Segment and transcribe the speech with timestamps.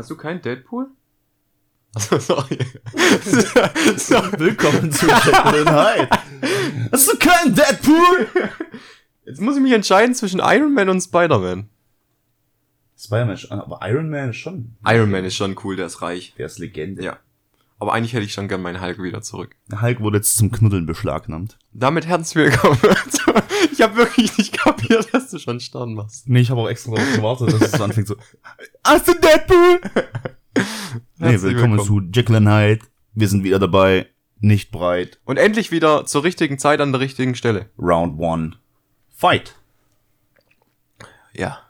[0.00, 0.86] Hast du keinen Deadpool?
[1.94, 2.58] Achso, sorry.
[4.38, 6.08] Willkommen zu and Hyde.
[6.90, 8.26] Hast du keinen Deadpool?
[9.26, 11.68] Jetzt muss ich mich entscheiden zwischen Iron Man und Spider-Man.
[12.98, 14.74] Spider-Man, ist- aber Iron Man ist schon.
[14.86, 16.32] Iron Man ist schon cool, der ist reich.
[16.38, 17.02] Der ist Legende.
[17.04, 17.18] Ja.
[17.80, 19.56] Aber eigentlich hätte ich schon gern meinen Hulk wieder zurück.
[19.80, 21.58] Hulk wurde jetzt zum Knuddeln beschlagnahmt.
[21.72, 22.78] Damit herzlich willkommen.
[23.72, 26.28] ich habe wirklich nicht kapiert, dass du schon Stern machst.
[26.28, 28.16] Nee, ich habe auch extra darauf gewartet, dass es so anfängt so.
[28.84, 29.80] Hast du Deadpool?
[31.16, 32.84] nee, willkommen, zu Jekyll and Hyde.
[33.14, 34.08] Wir sind wieder dabei.
[34.40, 35.18] Nicht breit.
[35.24, 37.70] Und endlich wieder zur richtigen Zeit an der richtigen Stelle.
[37.78, 38.56] Round one.
[39.08, 39.54] Fight.
[41.32, 41.60] Ja.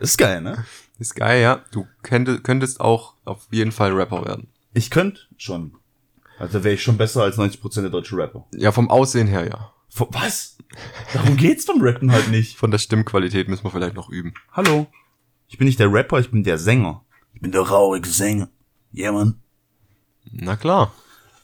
[0.00, 0.64] Ist geil, ne?
[0.98, 1.64] Ist geil, ja.
[1.70, 4.48] Du könntest, könntest auch auf jeden Fall Rapper werden.
[4.72, 5.76] Ich könnte schon.
[6.38, 8.46] Also wäre ich schon besser als 90% der deutschen Rapper.
[8.54, 9.72] Ja, vom Aussehen her, ja.
[9.90, 10.56] Vor- Was?
[11.12, 12.56] Darum geht's beim Rappen halt nicht.
[12.56, 14.34] Von der Stimmqualität müssen wir vielleicht noch üben.
[14.52, 14.86] Hallo.
[15.48, 17.04] Ich bin nicht der Rapper, ich bin der Sänger.
[17.34, 18.48] Ich bin der traurige Sänger.
[18.92, 19.40] Ja, Mann.
[20.30, 20.92] Na klar.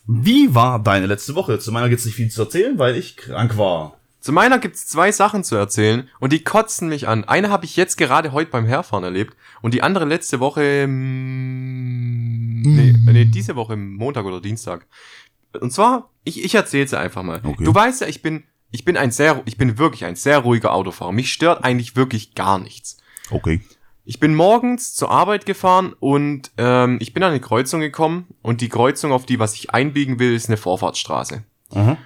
[0.07, 1.59] Wie war deine letzte Woche?
[1.59, 3.96] Zu meiner gibt's nicht viel zu erzählen, weil ich krank war.
[4.27, 7.23] Zu meiner gibt's zwei Sachen zu erzählen und die kotzen mich an.
[7.23, 12.61] Eine habe ich jetzt gerade heute beim Herfahren erlebt und die andere letzte Woche, mm,
[12.61, 14.89] nee, nee, diese Woche Montag oder Dienstag.
[15.61, 17.41] Und zwar, ich, ich erzähle sie einfach mal.
[17.45, 17.63] Okay.
[17.63, 20.73] Du weißt ja, ich bin, ich bin ein sehr, ich bin wirklich ein sehr ruhiger
[20.73, 21.13] Autofahrer.
[21.13, 22.97] Mich stört eigentlich wirklich gar nichts.
[23.31, 23.61] Okay.
[24.05, 28.61] Ich bin morgens zur Arbeit gefahren und ähm, ich bin an eine Kreuzung gekommen und
[28.61, 31.45] die Kreuzung, auf die was ich einbiegen will, ist eine Vorfahrtsstraße.
[31.71, 31.97] Aha.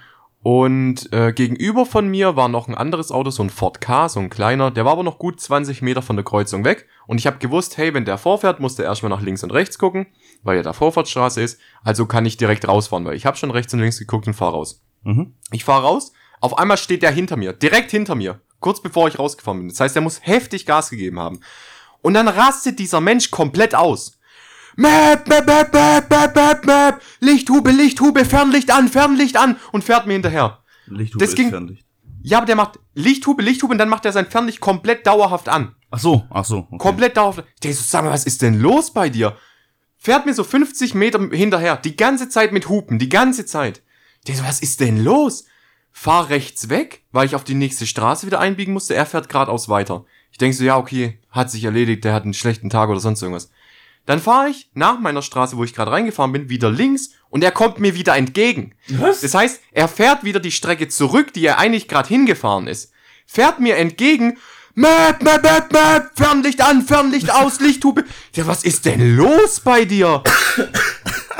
[0.43, 4.19] Und äh, gegenüber von mir war noch ein anderes Auto, so ein Ford K, so
[4.19, 6.87] ein kleiner, der war aber noch gut 20 Meter von der Kreuzung weg.
[7.05, 9.77] Und ich habe gewusst, hey, wenn der vorfährt, muss der erstmal nach links und rechts
[9.77, 10.07] gucken,
[10.41, 11.59] weil ja da Vorfahrtsstraße ist.
[11.83, 14.51] Also kann ich direkt rausfahren, weil ich habe schon rechts und links geguckt und fahr
[14.51, 14.83] raus.
[15.03, 15.35] Mhm.
[15.51, 19.19] Ich fahr raus, auf einmal steht der hinter mir, direkt hinter mir, kurz bevor ich
[19.19, 19.69] rausgefahren bin.
[19.69, 21.41] Das heißt, er muss heftig Gas gegeben haben.
[22.01, 24.19] Und dann rastet dieser Mensch komplett aus.
[24.77, 27.01] Map, map, map, map, map, map, map.
[27.19, 30.59] Lichthube, Lichthube, Fernlicht an, Fernlicht an und fährt mir hinterher.
[30.87, 31.85] Lichthube Das ging- Fernlicht.
[32.23, 35.75] Ja, aber der macht Lichthube, Lichthube und dann macht er sein Fernlicht komplett dauerhaft an.
[35.89, 36.59] Ach so, ach so.
[36.69, 36.77] Okay.
[36.77, 37.43] Komplett dauerhaft.
[37.63, 39.35] Denk so, sag mal, was ist denn los bei dir?
[39.97, 43.81] Fährt mir so 50 Meter hinterher, die ganze Zeit mit Hupen, die ganze Zeit.
[44.27, 45.45] Denk so, was ist denn los?
[45.91, 48.95] Fahr rechts weg, weil ich auf die nächste Straße wieder einbiegen musste.
[48.95, 50.05] Er fährt geradeaus weiter.
[50.31, 53.21] Ich denk so, ja, okay, hat sich erledigt, der hat einen schlechten Tag oder sonst
[53.21, 53.51] irgendwas.
[54.05, 57.51] Dann fahre ich nach meiner Straße, wo ich gerade reingefahren bin, wieder links und er
[57.51, 58.73] kommt mir wieder entgegen.
[58.89, 59.21] Was?
[59.21, 62.91] Das heißt, er fährt wieder die Strecke zurück, die er eigentlich gerade hingefahren ist.
[63.25, 64.37] Fährt mir entgegen.
[64.73, 68.05] Map, map, map, map, Fernlicht an, Fernlicht aus, Lichthube.
[68.33, 70.23] Ja, was ist denn los bei dir?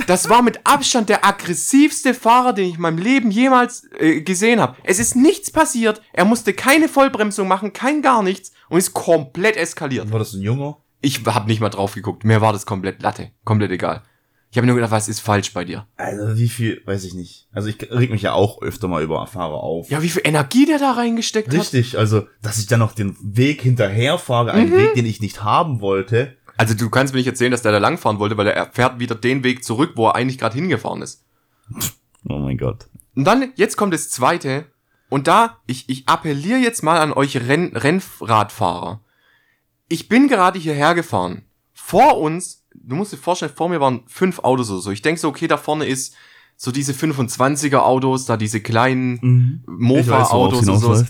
[0.07, 4.59] Das war mit Abstand der aggressivste Fahrer, den ich in meinem Leben jemals äh, gesehen
[4.59, 4.75] habe.
[4.83, 6.01] Es ist nichts passiert.
[6.11, 10.11] Er musste keine Vollbremsung machen, kein gar nichts und ist komplett eskaliert.
[10.11, 10.77] War das ein Junger?
[11.01, 12.23] Ich habe nicht mal drauf geguckt.
[12.23, 14.03] Mir war das komplett Latte, komplett egal.
[14.51, 15.87] Ich habe nur gedacht, was ist falsch bei dir?
[15.95, 17.47] Also wie viel, weiß ich nicht.
[17.53, 19.89] Also ich reg mich ja auch öfter mal über Fahrer auf.
[19.89, 21.59] Ja, wie viel Energie der da reingesteckt hat.
[21.59, 25.79] Richtig, also, dass ich dann noch den Weg hinterherfahre, einen Weg, den ich nicht haben
[25.79, 26.35] wollte.
[26.57, 29.15] Also du kannst mir nicht erzählen, dass der da langfahren wollte, weil er fährt wieder
[29.15, 31.23] den Weg zurück, wo er eigentlich gerade hingefahren ist.
[32.27, 32.87] Oh mein Gott.
[33.15, 34.65] Und dann, jetzt kommt das zweite.
[35.09, 38.99] Und da, ich, ich appelliere jetzt mal an euch Renn, Rennradfahrer.
[39.91, 41.43] Ich bin gerade hierher gefahren.
[41.73, 44.91] Vor uns, du musst dir vorstellen, vor mir waren fünf Autos oder so.
[44.91, 46.15] Ich denk so, okay, da vorne ist
[46.55, 49.19] so diese 25er Autos, da diese kleinen
[49.65, 51.05] Mofa-Autos und sowas.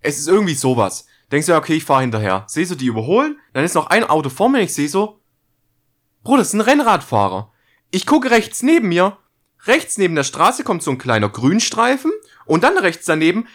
[0.00, 1.06] Es ist irgendwie sowas.
[1.30, 2.42] Denkst du, ja, okay, ich fahre hinterher.
[2.48, 3.38] Seh so, die überholen.
[3.52, 4.62] Dann ist noch ein Auto vor mir.
[4.62, 5.20] Ich sehe so,
[6.24, 7.52] Bruder, das ist ein Rennradfahrer.
[7.92, 9.16] Ich gucke rechts neben mir.
[9.64, 12.10] Rechts neben der Straße kommt so ein kleiner Grünstreifen.
[12.46, 13.46] Und dann rechts daneben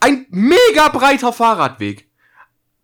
[0.00, 2.09] ein mega breiter Fahrradweg.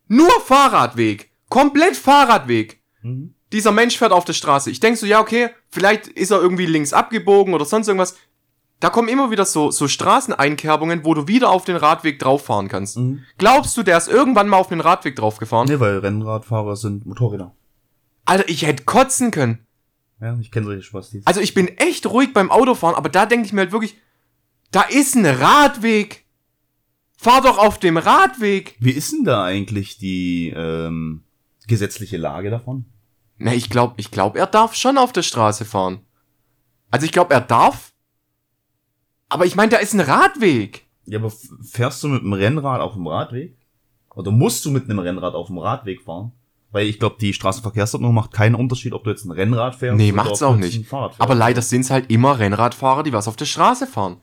[0.09, 1.31] Nur Fahrradweg.
[1.49, 2.83] Komplett Fahrradweg.
[3.03, 3.35] Mhm.
[3.53, 4.71] Dieser Mensch fährt auf der Straße.
[4.71, 8.17] Ich denk so, ja, okay, vielleicht ist er irgendwie links abgebogen oder sonst irgendwas.
[8.81, 12.99] Da kommen immer wieder so, so Straßeneinkerbungen, wo du wieder auf den Radweg drauffahren kannst.
[12.99, 13.23] Mhm.
[13.39, 15.69] Glaubst du, der ist irgendwann mal auf den Radweg draufgefahren?
[15.69, 17.55] Nee, weil Rennradfahrer sind Motorräder.
[18.27, 19.67] Alter, ich hätte kotzen können.
[20.21, 21.27] Ja, ich kenne solche Spastis.
[21.27, 23.97] Also ich bin echt ruhig beim Autofahren, aber da denke ich mir halt wirklich,
[24.71, 26.26] da ist ein Radweg.
[27.27, 28.77] Fahr doch auf dem Radweg.
[28.79, 31.25] Wie ist denn da eigentlich die ähm,
[31.67, 32.85] gesetzliche Lage davon?
[33.37, 36.03] Na, ich glaube, ich glaube, er darf schon auf der Straße fahren.
[36.89, 37.93] Also ich glaube, er darf.
[39.29, 40.87] Aber ich meine, da ist ein Radweg.
[41.05, 41.33] Ja, aber
[41.69, 43.57] fährst du mit dem Rennrad auf dem Radweg?
[44.15, 46.31] Oder musst du mit einem Rennrad auf dem Radweg fahren?
[46.71, 50.13] Weil ich glaube, die Straßenverkehrsordnung macht keinen Unterschied, ob du jetzt ein Rennrad fährst Nee,
[50.13, 50.79] oder macht's ob du auch nicht.
[50.79, 51.21] ein Fahrrad fährst.
[51.23, 54.19] Aber leider sind's halt immer Rennradfahrer, die was auf der Straße fahren.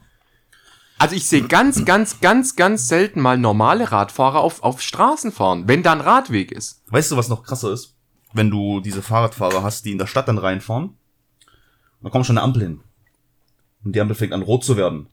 [1.04, 5.68] Also ich sehe ganz, ganz, ganz, ganz selten mal normale Radfahrer auf, auf Straßen fahren,
[5.68, 6.82] wenn da ein Radweg ist.
[6.88, 7.90] Weißt du, was noch krasser ist?
[8.36, 10.98] wenn du diese Fahrradfahrer hast, die in der Stadt dann reinfahren,
[12.02, 12.80] dann kommt schon eine Ampel hin.
[13.84, 15.08] Und die Ampel fängt an rot zu werden.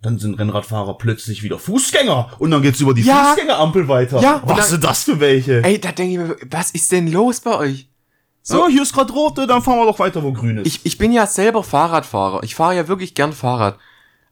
[0.00, 3.24] Dann sind Rennradfahrer plötzlich wieder Fußgänger und dann geht's über die Ja.
[3.34, 4.22] Fußgängerampel weiter.
[4.22, 5.62] Ja, Was dann- sind das für welche?
[5.64, 7.88] Ey, da denke ich mir, was ist denn los bei euch?
[8.42, 10.66] so, hier ist gerade rote, dann fahren wir doch weiter, wo grün ist.
[10.66, 12.42] Ich, ich bin ja selber Fahrradfahrer.
[12.44, 13.76] Ich fahre ja wirklich gern Fahrrad.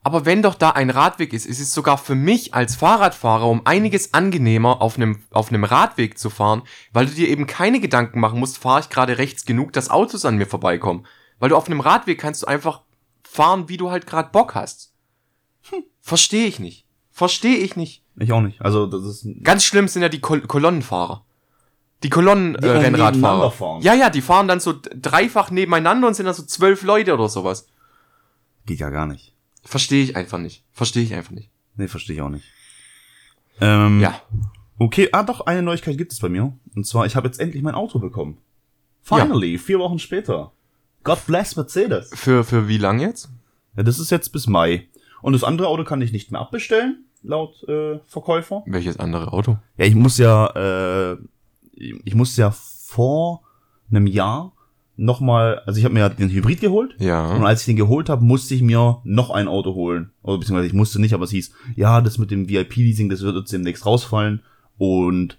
[0.07, 3.65] Aber wenn doch da ein Radweg ist, ist es sogar für mich als Fahrradfahrer um
[3.65, 6.63] einiges angenehmer, auf einem, auf einem Radweg zu fahren,
[6.93, 10.27] weil du dir eben keine Gedanken machen musst, fahre ich gerade rechts genug, dass Autos
[10.27, 11.07] an mir vorbeikommen.
[11.39, 12.83] Weil du auf einem Radweg kannst du einfach
[13.23, 14.93] fahren, wie du halt gerade Bock hast.
[15.71, 16.85] Hm, Verstehe ich nicht.
[17.11, 18.03] Verstehe ich nicht.
[18.19, 18.61] ich auch nicht.
[18.61, 21.25] Also, das ist, Ganz schlimm sind ja die Kol Kolonnenfahrer.
[22.03, 23.79] Die Kolonnenrennradfahrer.
[23.81, 27.15] Äh, ja, ja, die fahren dann so dreifach nebeneinander und sind dann so zwölf Leute
[27.15, 27.69] oder sowas.
[28.67, 29.34] geht ja gar nicht.
[29.65, 30.65] Verstehe ich einfach nicht.
[30.73, 31.51] Verstehe ich einfach nicht.
[31.77, 32.45] Nee, verstehe ich auch nicht.
[33.61, 34.21] Ähm, Ja.
[34.79, 36.53] Okay, ah doch, eine Neuigkeit gibt es bei mir.
[36.75, 38.39] Und zwar, ich habe jetzt endlich mein Auto bekommen.
[39.03, 40.53] Finally, vier Wochen später.
[41.05, 42.11] God bless Mercedes.
[42.15, 43.29] Für, für wie lang jetzt?
[43.77, 44.89] Ja, das ist jetzt bis Mai.
[45.23, 48.63] Und das andere Auto kann ich nicht mehr abbestellen, laut äh, Verkäufer.
[48.67, 49.59] Welches andere Auto?
[49.77, 51.17] Ja, ich muss ja, äh,
[51.73, 53.43] ich muss ja vor
[53.91, 54.53] einem Jahr
[54.97, 56.95] nochmal, also ich habe mir ja den Hybrid geholt.
[56.99, 57.31] Und Ja.
[57.43, 60.11] als ich den geholt habe, musste ich mir noch ein Auto holen.
[60.23, 63.37] Oder beziehungsweise ich musste nicht, aber es hieß, ja, das mit dem VIP-Leasing, das wird
[63.37, 64.41] uns demnächst rausfallen.
[64.79, 65.39] Und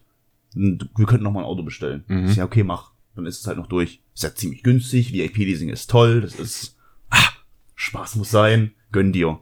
[0.54, 2.04] wir könnten noch mal ein Auto bestellen.
[2.08, 2.26] Mhm.
[2.26, 2.92] Ich sag, ja, okay, mach.
[3.16, 4.02] Dann ist es halt noch durch.
[4.14, 5.14] Ist ja ziemlich günstig.
[5.14, 6.22] VIP-Leasing ist toll.
[6.22, 6.76] Das ist,
[7.10, 7.30] ah,
[7.76, 8.72] Spaß muss sein.
[8.92, 9.40] Gönn dir.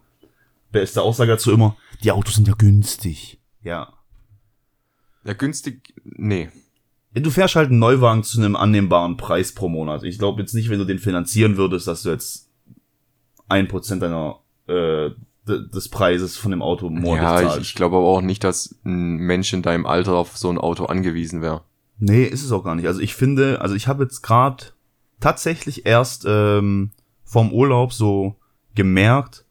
[0.72, 3.40] Beste Aussage dazu immer, die Autos sind ja günstig.
[3.64, 3.94] Ja.
[5.24, 5.94] Ja, günstig.
[6.04, 6.50] Nee.
[7.16, 10.04] Du fährst halt einen Neuwagen zu einem annehmbaren Preis pro Monat.
[10.04, 12.50] Ich glaube jetzt nicht, wenn du den finanzieren würdest, dass du jetzt
[13.48, 15.12] ein Prozent deiner äh,
[15.48, 17.68] de- des Preises von dem Auto monatlich ja, ich, zahlst.
[17.70, 20.86] ich glaube aber auch nicht, dass ein Mensch in deinem Alter auf so ein Auto
[20.86, 21.62] angewiesen wäre.
[22.00, 22.88] Nee, ist es auch gar nicht.
[22.88, 24.66] Also ich finde, also ich habe jetzt gerade
[25.20, 26.92] tatsächlich erst ähm,
[27.24, 28.36] vom Urlaub so
[28.76, 29.46] gemerkt,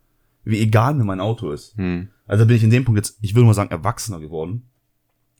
[0.44, 1.76] wie egal mir mein Auto ist.
[1.76, 2.08] Hm.
[2.26, 4.68] Also bin ich in dem Punkt jetzt, ich würde mal sagen, erwachsener geworden.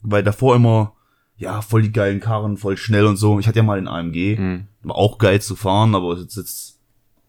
[0.02, 0.92] Weil davor immer,
[1.37, 3.38] ja, voll die geilen Karren, voll schnell und so.
[3.40, 4.67] Ich hatte ja mal den AMG, Hm.
[4.82, 6.79] war auch geil zu fahren, aber jetzt, jetzt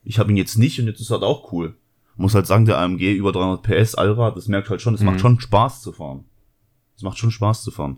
[0.03, 1.75] ich habe ihn jetzt nicht und jetzt ist halt auch cool.
[2.15, 5.07] Muss halt sagen, der AMG über 300 PS Allrad, das merkt halt schon, es Mhm.
[5.07, 6.25] macht schon Spaß zu fahren.
[6.95, 7.97] Es macht schon Spaß zu fahren.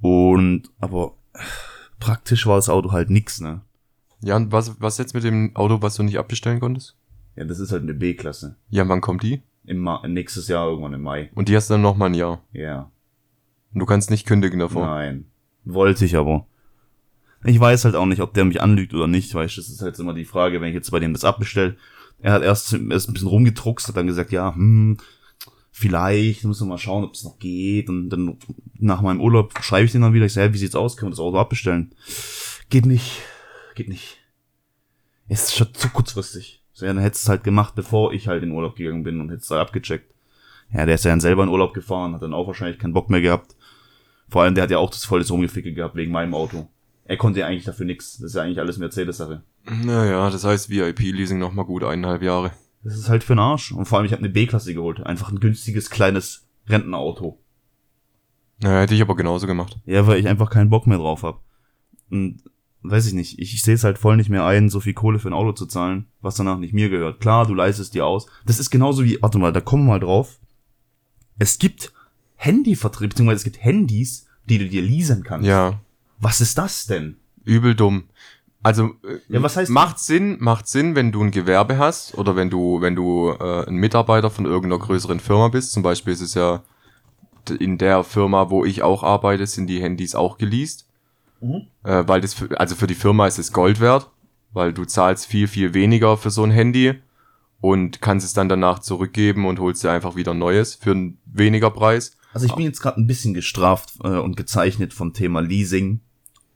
[0.00, 1.14] Und, aber
[2.00, 3.60] praktisch war das Auto halt nix, ne?
[4.22, 6.96] Ja, und was, was jetzt mit dem Auto, was du nicht abbestellen konntest?
[7.36, 8.56] Ja, das ist halt eine B-Klasse.
[8.70, 9.42] Ja, wann kommt die?
[9.64, 11.30] Im Ma nächstes Jahr irgendwann im Mai.
[11.34, 12.40] Und die hast du dann noch mal ein Jahr.
[12.52, 12.90] Ja.
[13.72, 14.86] Du kannst nicht kündigen davor.
[14.86, 15.26] Nein.
[15.64, 16.46] Wollte ich aber.
[17.44, 19.82] Ich weiß halt auch nicht, ob der mich anlügt oder nicht, weißt du, das ist
[19.82, 21.76] halt immer die Frage, wenn ich jetzt bei dem das abbestelle.
[22.20, 24.96] Er hat erst, erst ein bisschen rumgedruckst, hat dann gesagt, ja, hm,
[25.70, 27.88] vielleicht, müssen wir mal schauen, ob es noch geht.
[27.88, 28.38] Und dann
[28.78, 31.10] nach meinem Urlaub schreibe ich den dann wieder, ich sage, hey, wie sieht's aus, können
[31.10, 31.94] wir das Auto abbestellen?
[32.70, 33.22] Geht nicht,
[33.76, 34.18] geht nicht.
[35.28, 36.62] Es ist schon zu kurzfristig.
[36.72, 39.20] So, ja, dann hättest du es halt gemacht, bevor ich halt in Urlaub gegangen bin
[39.20, 40.12] und hättest halt abgecheckt.
[40.72, 43.10] Ja, der ist ja dann selber in Urlaub gefahren, hat dann auch wahrscheinlich keinen Bock
[43.10, 43.54] mehr gehabt.
[44.28, 46.68] Vor allem, der hat ja auch das volles Rumgeficke gehabt wegen meinem Auto.
[47.04, 48.18] Er konnte ja eigentlich dafür nix.
[48.18, 49.42] Das ist ja eigentlich alles Mercedes-Sache.
[49.64, 52.52] Naja, das heißt VIP-Leasing noch mal gut eineinhalb Jahre.
[52.84, 53.72] Das ist halt für den Arsch.
[53.72, 55.00] Und vor allem, ich habe eine B-Klasse geholt.
[55.00, 57.38] Einfach ein günstiges, kleines Rentenauto.
[58.60, 59.78] Naja, hätte ich aber genauso gemacht.
[59.86, 61.40] Ja, weil ich einfach keinen Bock mehr drauf hab.
[62.10, 62.42] Und
[62.82, 65.18] weiß ich nicht, ich, ich sehe es halt voll nicht mehr ein, so viel Kohle
[65.18, 67.20] für ein Auto zu zahlen, was danach nicht mir gehört.
[67.20, 68.26] Klar, du leistest dir aus.
[68.46, 70.38] Das ist genauso wie, warte mal, da kommen wir mal drauf.
[71.38, 71.92] Es gibt
[72.38, 75.46] Handyvertrieb, beziehungsweise es gibt Handys, die du dir leasen kannst.
[75.46, 75.80] Ja,
[76.20, 77.16] Was ist das denn?
[77.44, 78.04] übel dumm.
[78.62, 82.36] Also äh, Ja, was heißt- macht Sinn, macht Sinn, wenn du ein Gewerbe hast oder
[82.36, 85.72] wenn du wenn du äh, ein Mitarbeiter von irgendeiner größeren Firma bist.
[85.72, 86.62] Zum Beispiel ist es ja
[87.58, 90.86] in der Firma, wo ich auch arbeite, sind die Handys auch geleast,
[91.40, 91.62] Mhm.
[91.84, 94.10] äh, weil das für, also für die Firma ist es Gold wert,
[94.52, 96.94] weil du zahlst viel viel weniger für so ein Handy
[97.60, 101.16] und kannst es dann danach zurückgeben und holst dir einfach wieder ein neues für einen
[101.24, 102.17] weniger Preis.
[102.32, 106.00] Also ich bin jetzt gerade ein bisschen gestraft äh, und gezeichnet vom Thema Leasing,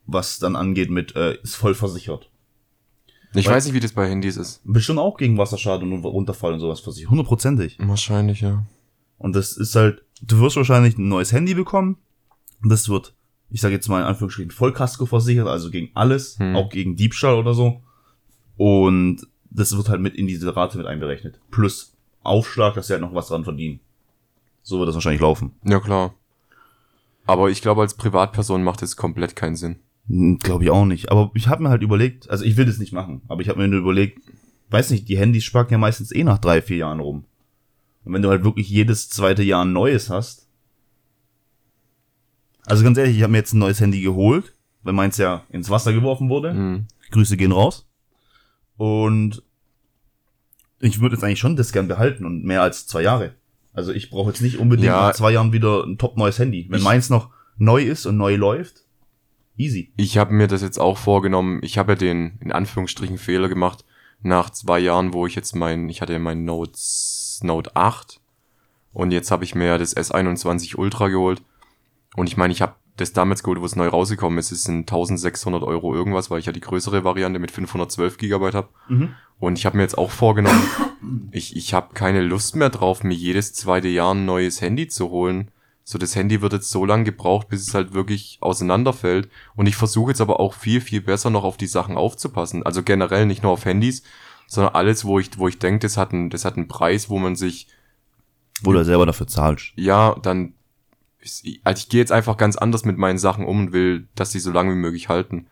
[0.07, 2.31] was dann angeht mit, äh, ist voll versichert.
[3.35, 4.61] Ich Weil- weiß nicht, wie das bei Handys ist.
[4.65, 7.11] Bestimmt auch gegen Wasserschaden und Runterfall und sowas versichert.
[7.11, 7.79] Hundertprozentig.
[7.81, 8.65] Wahrscheinlich ja.
[9.17, 11.97] Und das ist halt, du wirst wahrscheinlich ein neues Handy bekommen.
[12.63, 13.15] Und das wird,
[13.49, 16.55] ich sage jetzt mal in Anführungsstrichen, Vollkasko versichert, also gegen alles, Hm.
[16.57, 17.83] auch gegen Diebstahl oder so.
[18.57, 21.41] Und das wird halt mit in diese Rate mit einberechnet.
[21.51, 23.81] Plus Aufschlag, dass sie halt noch was dran verdienen.
[24.63, 25.53] So wird das wahrscheinlich laufen.
[25.65, 26.15] Ja, klar.
[27.27, 29.77] Aber ich glaube, als Privatperson macht es komplett keinen Sinn.
[30.41, 31.11] Glaube ich auch nicht.
[31.11, 33.61] Aber ich habe mir halt überlegt, also ich will das nicht machen, aber ich habe
[33.61, 34.21] mir nur überlegt,
[34.71, 37.25] weiß nicht, die Handys sparken ja meistens eh nach drei, vier Jahren rum.
[38.05, 40.49] Und wenn du halt wirklich jedes zweite Jahr ein neues hast.
[42.67, 44.55] Also ganz ehrlich, ich habe mir jetzt ein neues Handy geholt.
[44.83, 46.53] weil meins ja ins Wasser geworfen wurde.
[46.55, 46.87] Mhm.
[47.13, 47.89] Grüße gehen raus.
[48.77, 49.43] Und
[50.81, 53.35] ich würde jetzt eigentlich schon das gern behalten und mehr als zwei Jahre.
[53.73, 55.09] Also ich brauche jetzt nicht unbedingt Ja.
[55.09, 56.67] nach zwei Jahren wieder ein top neues Handy.
[56.69, 58.85] Wenn Ich- meins noch neu ist und neu läuft,
[59.57, 59.93] easy.
[59.97, 61.61] Ich habe mir das jetzt auch vorgenommen.
[61.63, 63.85] Ich habe ja den, in Anführungsstrichen, Fehler gemacht.
[64.23, 66.79] Nach zwei Jahren, wo ich jetzt mein, ich hatte mein Note,
[67.43, 68.21] Note 8
[68.93, 71.43] und jetzt habe ich mir ja das S21 Ultra geholt.
[72.15, 74.53] Und ich meine, ich habe das damals geholt, wo es neu rausgekommen ist.
[74.53, 78.69] Es sind 1600 Euro irgendwas, weil ich ja die größere Variante mit 512 Gigabyte habe.
[78.89, 79.15] Mhm.
[79.39, 80.63] Und ich habe mir jetzt auch vorgenommen,
[81.33, 85.11] ich, ich habe keine Lust mehr drauf, mir jedes zweite Jahr ein neues Handy zu
[85.11, 85.51] holen.
[85.85, 89.29] So, das Handy wird jetzt so lange gebraucht, bis es halt wirklich auseinanderfällt.
[89.57, 92.63] Und ich versuche jetzt aber auch viel, viel besser noch auf die Sachen aufzupassen.
[92.63, 94.05] Also generell nicht nur auf Handys,
[94.47, 97.19] sondern alles, wo ich, wo ich denke, das hat einen, das hat einen Preis, wo
[97.19, 97.67] man sich,
[98.63, 99.73] Wo du selber dafür zahlst.
[99.75, 100.55] ja, dann,
[101.65, 104.41] also ich gehe jetzt einfach ganz anders mit meinen Sachen um und will, dass die
[104.41, 105.47] so lange wie möglich halten.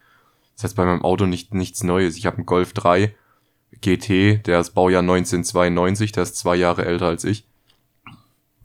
[0.56, 2.16] Das heißt bei meinem Auto nicht, nichts Neues.
[2.16, 3.14] Ich habe einen Golf 3
[3.80, 7.46] GT, der ist Baujahr 1992, der ist zwei Jahre älter als ich.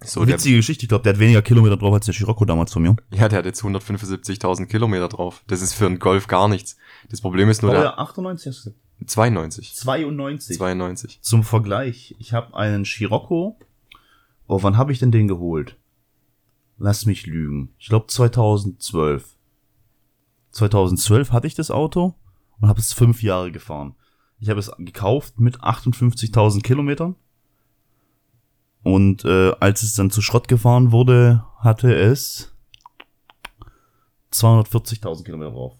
[0.03, 2.74] So, der, Witzige Geschichte, ich glaube, der hat weniger Kilometer drauf als der Scirocco damals
[2.74, 2.95] von mir.
[3.12, 5.43] ja, der hat jetzt 175.000 Kilometer drauf.
[5.47, 6.77] Das ist für einen Golf gar nichts.
[7.09, 8.85] Das Problem ist nur der Baujahr 98 hast du gesagt?
[9.07, 9.75] 92.
[9.75, 10.57] 92.
[10.57, 11.21] 92.
[11.21, 13.57] Zum Vergleich, ich habe einen Scirocco.
[14.47, 15.75] Oh, wann habe ich denn den geholt?
[16.77, 17.74] Lass mich lügen.
[17.77, 19.38] Ich glaube 2012.
[20.51, 22.15] 2012 hatte ich das Auto
[22.60, 23.96] und habe es fünf Jahre gefahren.
[24.39, 27.15] Ich habe es gekauft mit 58.000 Kilometern.
[28.84, 32.53] Und äh, als es dann zu Schrott gefahren wurde, hatte es
[34.32, 35.74] 240.000 Kilometer drauf.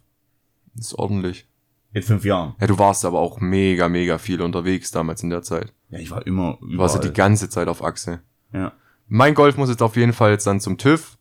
[0.75, 1.48] Das ist ordentlich.
[1.94, 2.56] In fünf Jahren.
[2.60, 5.74] Ja, du warst aber auch mega, mega viel unterwegs damals in der Zeit.
[5.90, 7.30] Ja, ich war immer Du warst ja die überall.
[7.30, 8.22] ganze Zeit auf Achse.
[8.52, 8.74] Ja.
[9.07, 11.17] Mein Golf muss jetzt auf jeden Fall jetzt dann zum TÜV.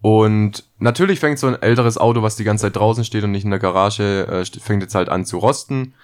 [0.00, 3.44] Und natürlich fängt so ein älteres Auto, was die ganze Zeit draußen steht und nicht
[3.44, 5.94] in der Garage, äh, fängt jetzt halt an zu rosten.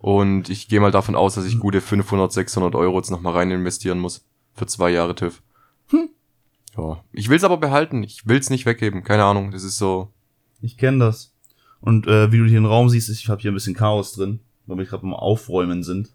[0.00, 3.50] Und ich gehe mal davon aus, dass ich gute 500, 600 Euro jetzt nochmal rein
[3.50, 4.24] investieren muss.
[4.54, 5.42] Für zwei Jahre TÜV.
[5.90, 6.08] Hm.
[6.76, 7.04] Ja.
[7.12, 8.02] Ich will's aber behalten.
[8.02, 9.04] Ich will's nicht weggeben.
[9.04, 9.52] Keine Ahnung.
[9.52, 10.08] Das ist so.
[10.60, 11.32] Ich kenne das.
[11.80, 14.40] Und äh, wie du hier im Raum siehst, ich habe hier ein bisschen Chaos drin,
[14.66, 16.10] weil wir gerade mal aufräumen sind.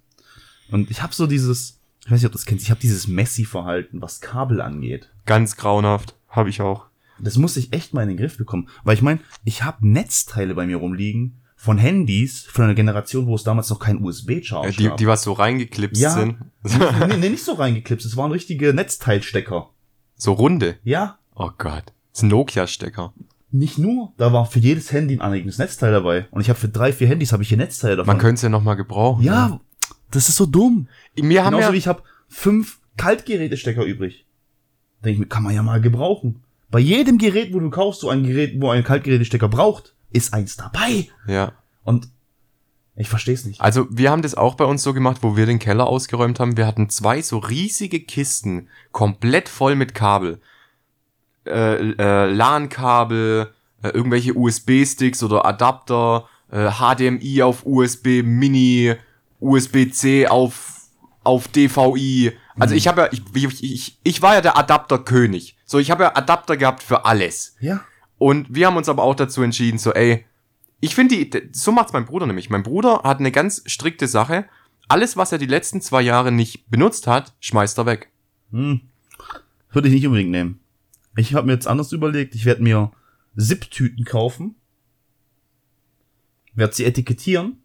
[0.69, 1.76] Und ich habe so dieses,
[2.07, 5.09] ich weiß nicht, ob du das kennst, ich habe dieses Messi-Verhalten, was Kabel angeht.
[5.25, 6.15] Ganz grauenhaft.
[6.29, 6.85] Habe ich auch.
[7.19, 8.69] Das muss ich echt mal in den Griff bekommen.
[8.83, 13.35] Weil ich meine, ich habe Netzteile bei mir rumliegen von Handys von einer Generation, wo
[13.35, 14.97] es damals noch kein USB-Charge Äh, die, gab.
[14.97, 16.11] die was so reingeklipst Ja.
[16.11, 16.37] sind.
[16.63, 19.69] nee, nee, nicht so reingeklipst, es waren richtige Netzteilstecker.
[20.15, 20.77] so runde.
[20.83, 21.83] Ja, Oh Gott.
[22.13, 23.13] Das ist ein Nokia-Stecker.
[23.51, 24.13] nicht nur.
[24.17, 26.27] Da war für jedes Handy ein eigenes Netzteil dabei.
[26.31, 28.07] Und ich habe für drei, vier Handys habe ich hier Netzteile davon.
[28.13, 29.23] Man könnte es ja nochmal gebrauchen.
[29.23, 29.59] ja,
[30.11, 30.87] das ist so dumm.
[31.15, 34.25] Wir haben Genauso ja, wie ich habe fünf Kaltgerätestecker übrig.
[35.03, 36.43] Denke ich mir, kann man ja mal gebrauchen.
[36.69, 40.57] Bei jedem Gerät, wo du kaufst, so ein Gerät, wo ein Kaltgerätestecker braucht, ist eins
[40.57, 41.07] dabei.
[41.27, 41.53] ja.
[41.83, 42.09] Und
[42.97, 43.61] ich verstehe es nicht.
[43.61, 46.57] Also wir haben das auch bei uns so gemacht, wo wir den Keller ausgeräumt haben.
[46.57, 50.41] Wir hatten zwei so riesige Kisten, komplett voll mit Kabel.
[51.45, 58.95] Äh, äh, LAN-Kabel, äh, irgendwelche USB-Sticks oder Adapter, äh, HDMI auf USB, Mini,
[59.39, 60.81] USB-C auf,
[61.23, 62.33] auf DVI.
[62.59, 65.57] Also ich habe ja, ich, ich, ich, ich war ja der Adapterkönig.
[65.65, 67.55] So, ich habe ja Adapter gehabt für alles.
[67.59, 67.83] Ja.
[68.17, 70.25] Und wir haben uns aber auch dazu entschieden, so, ey,
[70.79, 72.49] ich finde die, so macht's mein Bruder nämlich.
[72.49, 74.45] Mein Bruder hat eine ganz strikte Sache.
[74.87, 78.11] Alles, was er die letzten zwei Jahre nicht benutzt hat, schmeißt er weg.
[78.51, 78.81] Hm.
[79.71, 80.59] Würde ich nicht unbedingt nehmen.
[81.15, 82.35] Ich habe mir jetzt anders überlegt.
[82.35, 82.91] Ich werde mir
[83.37, 84.55] Zip-Tüten kaufen.
[86.53, 87.57] Werde sie etikettieren.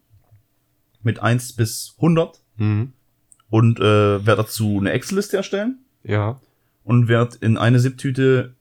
[1.02, 2.40] Mit 1 bis 100.
[2.56, 2.92] Mhm.
[3.50, 3.82] Und äh,
[4.26, 5.78] werde dazu eine Excel-Liste erstellen.
[6.04, 6.40] Ja.
[6.84, 8.56] und werd in eine Zip-Tüte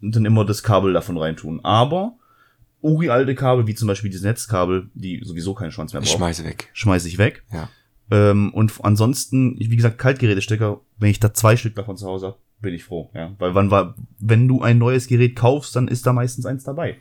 [0.00, 1.58] dann immer das Kabel davon reintun.
[1.64, 2.16] Aber
[2.82, 6.70] uri-alte Kabel, wie zum Beispiel diese Netzkabel, die sowieso keinen Schwanz mehr brauchen, schmeiße weg.
[6.72, 7.42] schmeiß ich weg.
[7.52, 7.68] Ja.
[8.10, 12.38] Ähm, und ansonsten, wie gesagt, Kaltgerätestecker, wenn ich da zwei Stück davon zu Hause habe,
[12.60, 13.10] bin ich froh.
[13.14, 16.64] Ja, weil wann war, wenn du ein neues Gerät kaufst, dann ist da meistens eins
[16.64, 16.98] dabei.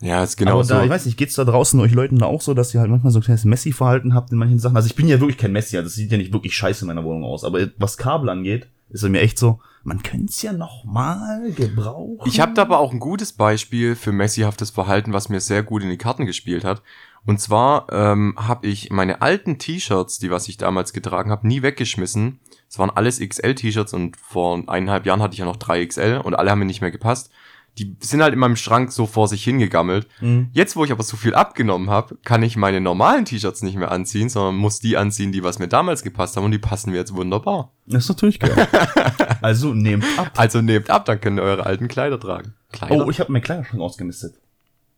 [0.00, 0.74] Ja, ist genau Aber so.
[0.74, 2.90] da, ich weiß nicht, geht's da draußen euch Leuten da auch so, dass ihr halt
[2.90, 4.76] manchmal so ein kleines Messi-Verhalten habt in manchen Sachen?
[4.76, 6.86] Also ich bin ja wirklich kein Messi, also das sieht ja nicht wirklich scheiße in
[6.86, 7.44] meiner Wohnung aus.
[7.44, 11.50] Aber was Kabel angeht, ist es mir echt so, man könnte es ja noch mal
[11.52, 12.20] gebrauchen.
[12.26, 15.82] Ich habe da aber auch ein gutes Beispiel für messihaftes Verhalten, was mir sehr gut
[15.82, 16.82] in die Karten gespielt hat.
[17.26, 21.62] Und zwar ähm, habe ich meine alten T-Shirts, die was ich damals getragen habe, nie
[21.62, 22.38] weggeschmissen.
[22.68, 26.34] Es waren alles XL-T-Shirts und vor eineinhalb Jahren hatte ich ja noch drei XL und
[26.34, 27.30] alle haben mir nicht mehr gepasst.
[27.78, 30.08] Die sind halt in meinem Schrank so vor sich hingegammelt.
[30.20, 30.48] Mhm.
[30.52, 33.92] Jetzt, wo ich aber so viel abgenommen habe, kann ich meine normalen T-Shirts nicht mehr
[33.92, 36.96] anziehen, sondern muss die anziehen, die was mir damals gepasst haben und die passen mir
[36.96, 37.72] jetzt wunderbar.
[37.86, 38.66] Das ist natürlich geil.
[39.42, 40.32] also nehmt ab.
[40.36, 42.54] Also nehmt ab, dann könnt ihr eure alten Kleider tragen.
[42.72, 43.06] Kleider?
[43.06, 44.34] Oh, ich habe meinen Kleiderschrank ausgemistet.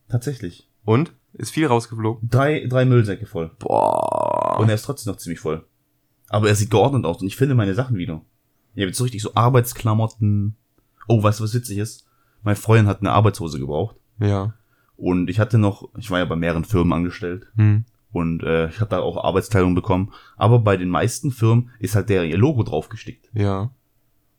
[0.09, 0.69] Tatsächlich.
[0.85, 1.13] Und?
[1.35, 2.29] Ist viel rausgeflogen?
[2.29, 3.51] Drei, drei Müllsäcke voll.
[3.59, 4.59] Boah.
[4.59, 5.65] Und er ist trotzdem noch ziemlich voll.
[6.29, 8.23] Aber er sieht geordnet aus und ich finde meine Sachen wieder.
[8.75, 10.57] Ich habe jetzt so richtig so Arbeitsklamotten.
[11.09, 12.07] Oh, weißt du, was witzig ist?
[12.43, 13.97] Meine Freundin hat eine Arbeitshose gebraucht.
[14.19, 14.55] ja.
[14.97, 17.47] Und ich hatte noch, ich war ja bei mehreren Firmen angestellt.
[17.57, 17.87] Hm.
[18.13, 20.13] Und äh, ich habe da auch Arbeitsteilung bekommen.
[20.37, 23.31] Aber bei den meisten Firmen ist halt der ihr Logo draufgestickt.
[23.33, 23.71] Ja.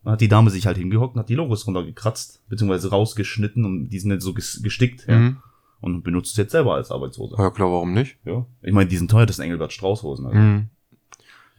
[0.04, 3.90] Dann hat die Dame sich halt hingehockt und hat die Logos runtergekratzt, beziehungsweise rausgeschnitten und
[3.90, 5.08] die sind jetzt so ges- gestickt.
[5.08, 5.18] Ja.
[5.18, 5.38] Mhm.
[5.80, 7.36] Und benutzt es jetzt selber als Arbeitshose.
[7.40, 8.18] Ja, klar, warum nicht?
[8.24, 8.46] Ja.
[8.62, 10.28] Ich meine, die sind teuer, das sind Engelbert Strauß-Hosen.
[10.28, 10.38] Also.
[10.38, 10.68] Mhm.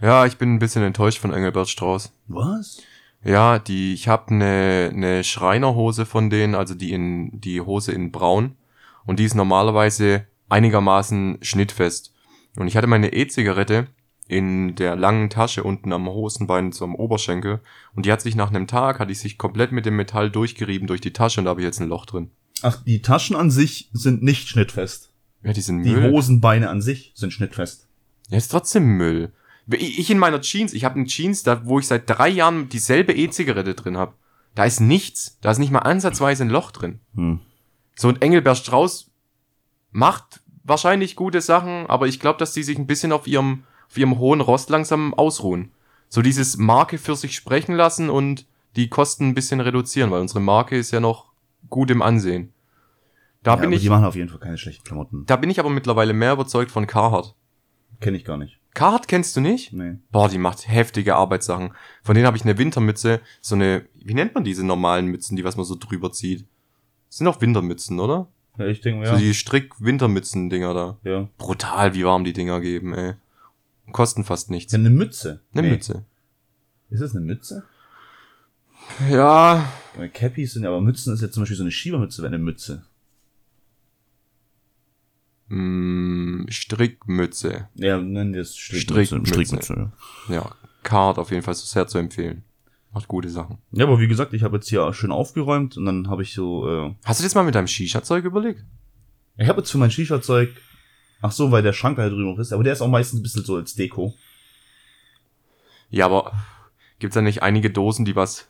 [0.01, 2.13] Ja, ich bin ein bisschen enttäuscht von Engelbert Strauß.
[2.29, 2.81] Was?
[3.25, 8.11] Ja, die, ich habe eine ne Schreinerhose von denen, also die in die Hose in
[8.11, 8.57] Braun
[9.05, 12.13] und die ist normalerweise einigermaßen schnittfest.
[12.57, 13.87] Und ich hatte meine E-Zigarette
[14.29, 17.61] in der langen Tasche unten am Hosenbein zum Oberschenkel
[17.95, 20.87] und die hat sich nach einem Tag, hatte ich sich komplett mit dem Metall durchgerieben
[20.87, 22.31] durch die Tasche und da habe ich jetzt ein Loch drin.
[22.63, 25.11] Ach, die Taschen an sich sind nicht schnittfest.
[25.43, 26.13] Ja, die sind Die Müll.
[26.13, 27.89] Hosenbeine an sich sind schnittfest.
[28.31, 29.33] Ja, ist trotzdem Müll.
[29.69, 33.13] Ich in meiner Jeans, ich habe eine Jeans, da, wo ich seit drei Jahren dieselbe
[33.15, 34.15] E-Zigarette drin habe.
[34.55, 35.39] Da ist nichts.
[35.41, 37.01] Da ist nicht mal ansatzweise ein Loch drin.
[37.15, 37.41] Hm.
[37.95, 39.11] So ein Engelbert Strauß
[39.93, 43.97] macht wahrscheinlich gute Sachen, aber ich glaube, dass die sich ein bisschen auf ihrem, auf
[43.97, 45.73] ihrem hohen Rost langsam ausruhen.
[46.09, 50.41] So dieses Marke für sich sprechen lassen und die Kosten ein bisschen reduzieren, weil unsere
[50.41, 51.33] Marke ist ja noch
[51.69, 52.53] gut im Ansehen.
[53.43, 55.27] Da ja, bin aber ich, die machen auf jeden Fall keine schlechten Klamotten.
[55.27, 57.35] da bin ich aber mittlerweile mehr überzeugt von Carhartt.
[58.01, 58.62] Kenne ich gar nicht.
[58.75, 59.73] Carhartt kennst du nicht?
[59.73, 59.99] Nee.
[60.11, 61.75] Boah, die macht heftige Arbeitssachen.
[62.03, 65.45] Von denen habe ich eine Wintermütze, so eine, wie nennt man diese normalen Mützen, die
[65.45, 66.47] was man so drüber zieht?
[67.09, 68.29] Das sind auch Wintermützen, oder?
[68.59, 69.19] Ja, ich denke, So ja.
[69.19, 70.99] die Strick-Wintermützen-Dinger da.
[71.05, 71.29] ja.
[71.39, 73.15] Brutal, wie warm die Dinger geben, ey.
[73.93, 74.73] Kosten fast nichts.
[74.73, 75.41] Ja, eine Mütze.
[75.53, 75.71] Eine Nee.
[75.71, 76.05] Mütze.
[76.89, 77.65] Ist das eine Mütze?
[79.11, 79.69] Ja,
[80.15, 82.85] Cappies sind ja, aber Mützen ist jetzt zum Beispiel so eine Schiebermütze, wäre eine Mütze.
[85.53, 87.69] Mh, mm, Strickmütze.
[87.75, 89.07] Ja, nennen wir es Strickmütze.
[89.07, 89.33] Strickmütze.
[89.33, 89.91] Strickmütze.
[90.29, 90.35] ja.
[90.35, 90.51] Ja,
[90.83, 92.45] Card auf jeden Fall so sehr zu empfehlen.
[92.93, 93.59] Macht gute Sachen.
[93.71, 96.69] Ja, aber wie gesagt, ich habe jetzt hier schön aufgeräumt und dann habe ich so,
[96.69, 98.65] äh, Hast du das mal mit deinem Shisha-Zeug überlegt?
[99.39, 100.51] ich habe jetzt für mein Shisha-Zeug,
[101.23, 103.23] ach so, weil der Schrank da drüben noch ist, aber der ist auch meistens ein
[103.23, 104.15] bisschen so als Deko.
[105.89, 106.33] Ja, aber
[106.99, 108.49] gibt's da nicht einige Dosen, die was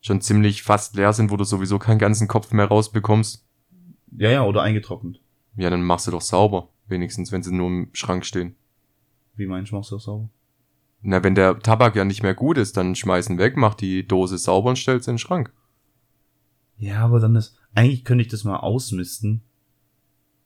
[0.00, 3.46] schon ziemlich fast leer sind, wo du sowieso keinen ganzen Kopf mehr rausbekommst?
[4.16, 5.20] Ja, ja, oder eingetrocknet.
[5.56, 6.68] Ja, dann machst du doch sauber.
[6.86, 8.56] Wenigstens, wenn sie nur im Schrank stehen.
[9.36, 10.28] Wie meinst du, machst du das sauber?
[11.02, 14.38] Na, wenn der Tabak ja nicht mehr gut ist, dann schmeißen weg, mach die Dose
[14.38, 15.52] sauber und stell's in den Schrank.
[16.76, 19.42] Ja, aber dann ist, eigentlich könnte ich das mal ausmisten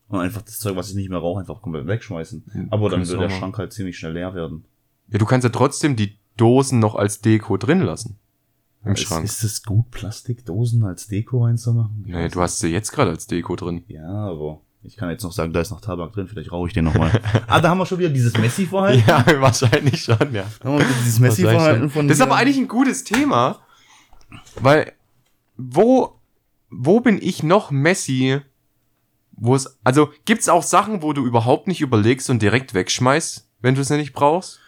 [0.08, 2.68] und einfach das Zeug, was ich nicht mehr rauche, einfach komplett wegschmeißen.
[2.70, 4.64] Aber dann würde der Schrank halt ziemlich schnell leer werden.
[5.08, 8.18] Ja, du kannst ja trotzdem die Dosen noch als Deko drin lassen.
[8.84, 9.24] Im ist, Schrank.
[9.24, 12.04] Ist es gut, Plastikdosen als Deko reinzumachen?
[12.06, 13.84] Nee, weiß du hast sie jetzt gerade als Deko drin.
[13.88, 16.72] Ja, aber ich kann jetzt noch sagen, da ist noch Tabak drin, vielleicht rauche ich
[16.72, 17.10] den nochmal.
[17.46, 19.04] ah, da haben wir schon wieder dieses Messi-Verhalten.
[19.06, 20.44] Ja, wahrscheinlich schon, ja.
[20.60, 23.60] Da haben wir dieses Messi-Verhalten von Das ist aber eigentlich ein gutes Thema,
[24.60, 24.92] weil
[25.58, 26.18] wo,
[26.70, 28.40] wo bin ich noch Messi,
[29.32, 33.74] wo es, also gibt's auch Sachen, wo du überhaupt nicht überlegst und direkt wegschmeißt, wenn
[33.74, 34.58] du es nicht brauchst?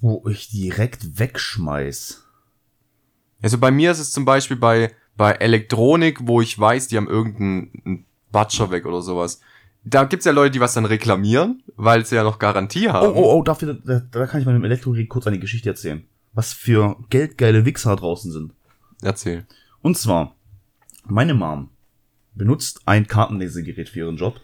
[0.00, 2.24] Wo ich direkt wegschmeiß.
[3.42, 7.08] Also bei mir ist es zum Beispiel bei, bei Elektronik, wo ich weiß, die haben
[7.08, 9.40] irgendeinen Batscher weg oder sowas.
[9.84, 13.08] Da gibt's ja Leute, die was dann reklamieren, weil sie ja noch Garantie haben.
[13.08, 16.04] Oh, oh, oh, dafür, da, da kann ich meinem Elektrogerät kurz eine Geschichte erzählen.
[16.32, 18.52] Was für geldgeile Wichser draußen sind.
[19.02, 19.46] Erzähl.
[19.82, 20.34] Und zwar,
[21.06, 21.68] meine Mom
[22.34, 24.40] benutzt ein Kartenlesegerät für ihren Job,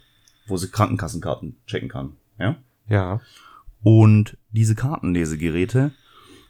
[0.47, 2.17] wo sie Krankenkassenkarten checken kann.
[2.39, 2.57] Ja?
[2.89, 3.21] Ja.
[3.83, 5.93] Und diese Kartenlesegeräte,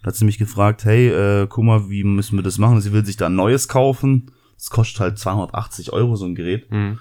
[0.02, 2.80] da hat sie mich gefragt, hey, äh, guck mal, wie müssen wir das machen?
[2.80, 4.32] Sie will sich da ein neues kaufen.
[4.56, 6.70] Das kostet halt 280 Euro, so ein Gerät.
[6.70, 6.98] Hm.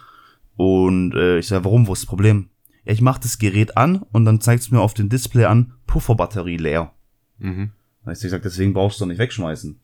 [0.56, 2.50] Und äh, ich sage, warum, wo ist das Problem?
[2.84, 5.74] Ja, ich mache das Gerät an und dann zeigt es mir auf dem Display an,
[5.88, 6.94] Pufferbatterie leer.
[7.38, 7.72] Mhm.
[8.04, 9.80] Da ich gesagt, deswegen brauchst du doch nicht wegschmeißen.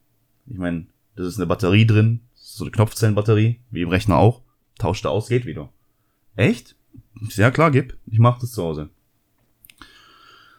[0.47, 4.41] Ich meine, das ist eine Batterie drin, so eine Knopfzellenbatterie, wie im Rechner auch.
[4.77, 5.69] Tauscht da aus, geht wieder.
[6.35, 6.75] Echt?
[7.35, 7.97] Ja klar, gib.
[8.07, 8.89] Ich mach das zu Hause.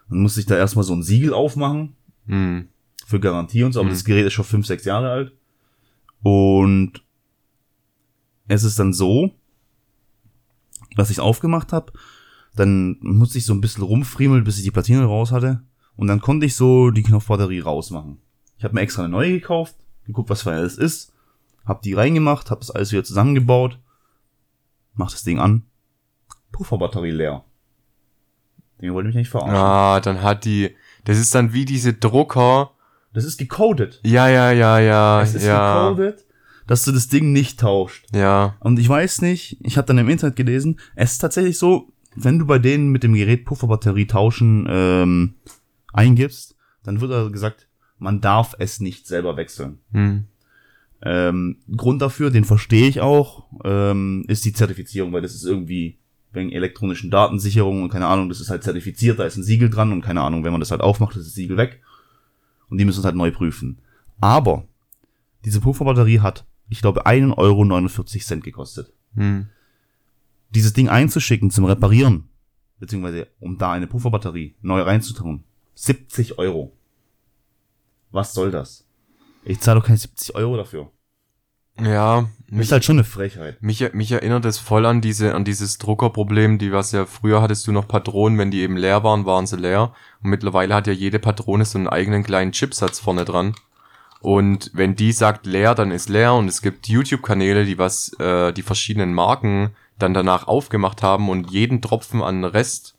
[0.09, 2.69] Dann musste ich da erstmal so ein Siegel aufmachen Hm.
[3.07, 3.93] für Garantie und so, aber Mhm.
[3.93, 5.33] das Gerät ist schon fünf, sechs Jahre alt.
[6.23, 7.05] Und
[8.49, 9.33] es ist dann so,
[10.97, 11.93] dass ich aufgemacht habe,
[12.57, 15.63] dann musste ich so ein bisschen rumfriemeln, bis ich die Platine raus hatte.
[15.95, 18.19] Und dann konnte ich so die Knopfbatterie rausmachen.
[18.59, 21.13] Ich habe mir extra eine neue gekauft, geguckt, was für eine das ist,
[21.65, 23.79] hab die reingemacht, hab das alles wieder zusammengebaut,
[24.95, 25.63] mach das Ding an,
[26.53, 27.45] Pufferbatterie leer.
[28.81, 29.55] Den wollte mich nicht verarschen.
[29.57, 30.75] Ah, dann hat die,
[31.07, 32.73] das ist dann wie diese Drucker.
[33.15, 34.01] Das ist gecodet.
[34.05, 35.89] Ja, ja, ja, ja, Es ist ja.
[35.89, 36.27] gecodet.
[36.67, 38.07] dass du das Ding nicht tauscht.
[38.15, 38.57] Ja.
[38.61, 42.39] Und ich weiß nicht, ich habe dann im Internet gelesen, es ist tatsächlich so, wenn
[42.39, 45.35] du bei denen mit dem Gerät Pufferbatterie tauschen ähm,
[45.93, 49.79] eingibst, dann wird da gesagt, man darf es nicht selber wechseln.
[49.93, 50.25] Hm.
[51.03, 55.99] Ähm, Grund dafür, den verstehe ich auch, ähm, ist die Zertifizierung, weil das ist irgendwie
[56.33, 59.93] wegen elektronischen Datensicherung und keine Ahnung, das ist halt zertifiziert, da ist ein Siegel dran
[59.93, 61.81] und keine Ahnung, wenn man das halt aufmacht, ist das Siegel weg.
[62.69, 63.79] Und die müssen es halt neu prüfen.
[64.21, 64.65] Aber
[65.45, 68.93] diese Pufferbatterie hat, ich glaube, 1,49 Euro gekostet.
[69.15, 69.49] Hm.
[70.51, 72.29] Dieses Ding einzuschicken zum Reparieren,
[72.79, 76.73] beziehungsweise um da eine Pufferbatterie neu reinzutun, 70 Euro.
[78.11, 78.87] Was soll das?
[79.45, 80.91] Ich zahle doch keine 70 Euro dafür.
[81.81, 83.61] Ja, mich, ist halt schon eine Frechheit.
[83.63, 87.67] mich, mich erinnert es voll an diese, an dieses Druckerproblem, die was ja früher hattest
[87.67, 89.93] du noch Patronen, wenn die eben leer waren, waren sie leer.
[90.23, 93.55] Und mittlerweile hat ja jede Patrone so einen eigenen kleinen Chipsatz vorne dran.
[94.21, 96.35] Und wenn die sagt leer, dann ist leer.
[96.35, 101.51] Und es gibt YouTube-Kanäle, die was, äh, die verschiedenen Marken dann danach aufgemacht haben und
[101.51, 102.97] jeden Tropfen an Rest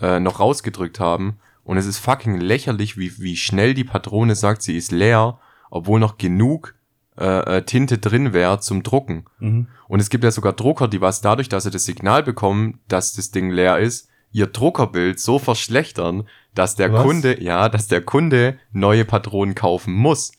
[0.00, 1.38] äh, noch rausgedrückt haben.
[1.64, 5.38] Und es ist fucking lächerlich, wie, wie schnell die Patrone sagt, sie ist leer,
[5.70, 6.74] obwohl noch genug
[7.18, 9.24] äh, äh, Tinte drin wäre zum Drucken.
[9.38, 9.68] Mhm.
[9.88, 13.14] Und es gibt ja sogar Drucker, die was dadurch, dass sie das Signal bekommen, dass
[13.14, 17.02] das Ding leer ist, ihr Druckerbild so verschlechtern, dass der Was?
[17.02, 20.32] Kunde, ja, dass der Kunde neue Patronen kaufen muss.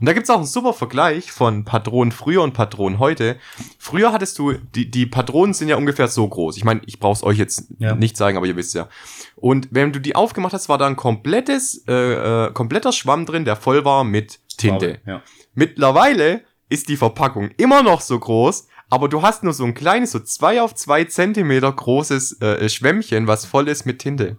[0.00, 3.36] Und da gibt's auch einen super Vergleich von Patronen früher und Patronen heute.
[3.78, 6.56] Früher hattest du, die, die Patronen sind ja ungefähr so groß.
[6.56, 7.94] Ich meine, ich brauch's euch jetzt Ja.
[7.94, 8.88] nicht zeigen, aber ihr wisst ja.
[9.36, 13.44] Und wenn du die aufgemacht hast, war da ein komplettes, äh, äh, kompletter Schwamm drin,
[13.44, 15.00] der voll war mit Tinte.
[15.06, 15.22] Ja.
[15.54, 20.12] Mittlerweile ist die Verpackung immer noch so groß, aber du hast nur so ein kleines,
[20.12, 24.38] so zwei auf zwei Zentimeter großes äh, Schwämmchen, was voll ist mit Tinte.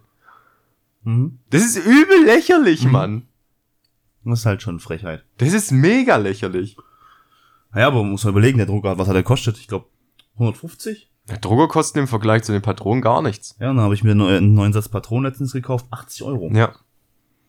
[1.04, 1.38] Mhm.
[1.50, 2.90] Das ist übel lächerlich, Mhm.
[2.92, 3.28] Mann.
[4.24, 5.24] Das ist halt schon Frechheit.
[5.38, 6.76] Das ist mega lächerlich.
[7.74, 9.58] Ja, aber man muss mal überlegen, der Drucker, was hat er gekostet?
[9.58, 9.86] Ich glaube
[10.34, 11.10] 150?
[11.28, 13.56] Der Drucker kostet im Vergleich zu den Patronen gar nichts.
[13.60, 16.50] Ja, dann habe ich mir einen neuen Satz Patronen letztens gekauft, 80 Euro.
[16.52, 16.74] Ja.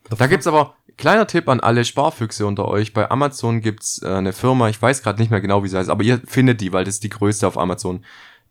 [0.09, 4.07] The Da gibt's aber, kleiner Tipp an alle Sparfüchse unter euch, bei Amazon gibt's äh,
[4.07, 6.73] eine Firma, ich weiß gerade nicht mehr genau, wie sie heißt, aber ihr findet die,
[6.73, 8.03] weil das ist die größte auf Amazon,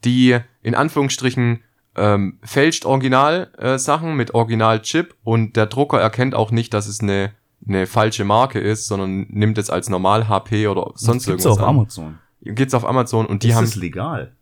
[0.04, 1.61] die in Anführungsstrichen
[1.96, 7.32] ähm, fälscht Original-Sachen äh, mit Original-Chip und der Drucker erkennt auch nicht, dass es eine,
[7.66, 11.46] eine falsche Marke ist, sondern nimmt es als normal HP oder sonst das gibt's irgendwas
[11.46, 11.76] auf an.
[11.76, 12.18] Amazon.
[12.42, 14.32] Geht's auf Amazon und die ist haben, das legal?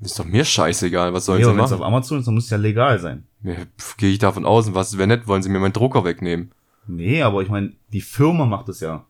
[0.00, 1.94] ist doch mir scheißegal, was sollen Ja, sie aber wenn es auf machen?
[1.94, 3.24] Amazon ist, dann muss es ja legal sein.
[3.42, 3.54] Ja,
[3.96, 6.52] Gehe ich davon aus, und was wäre nett, wollen sie mir meinen Drucker wegnehmen?
[6.86, 9.04] Nee, aber ich meine, die Firma macht das ja.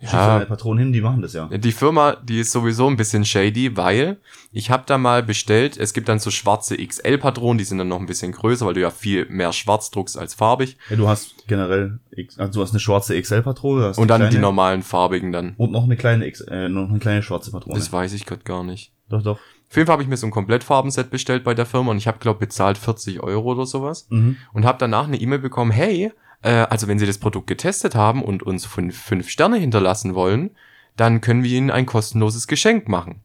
[0.00, 0.08] Ja.
[0.10, 0.36] Ja.
[0.38, 1.46] Schickst Patronen hin, die machen das ja.
[1.48, 4.18] Die Firma, die ist sowieso ein bisschen shady, weil
[4.52, 8.00] ich habe da mal bestellt, es gibt dann so schwarze XL-Patronen, die sind dann noch
[8.00, 10.76] ein bisschen größer, weil du ja viel mehr schwarz druckst als farbig.
[10.90, 10.96] ja.
[10.96, 13.84] Du hast generell, X, also du hast eine schwarze XL-Patrone.
[13.84, 15.54] hast Und dann die kleine- normalen farbigen dann.
[15.56, 17.78] Und noch eine kleine, X, äh, noch eine kleine schwarze Patrone.
[17.78, 18.92] Das weiß ich gerade gar nicht.
[19.08, 19.38] doch, doch.
[19.70, 22.06] Auf jeden Fall habe ich mir so ein Komplettfarbenset bestellt bei der Firma und ich
[22.06, 24.06] habe, glaube bezahlt 40 Euro oder sowas.
[24.10, 24.36] Mhm.
[24.52, 26.12] Und habe danach eine E-Mail bekommen, hey,
[26.44, 30.50] äh, also wenn Sie das Produkt getestet haben und uns fünf, fünf Sterne hinterlassen wollen,
[30.96, 33.22] dann können wir Ihnen ein kostenloses Geschenk machen.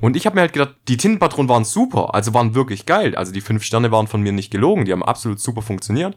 [0.00, 3.16] Und ich habe mir halt gedacht, die Tintenpatronen waren super, also waren wirklich geil.
[3.16, 6.16] Also die fünf Sterne waren von mir nicht gelogen, die haben absolut super funktioniert.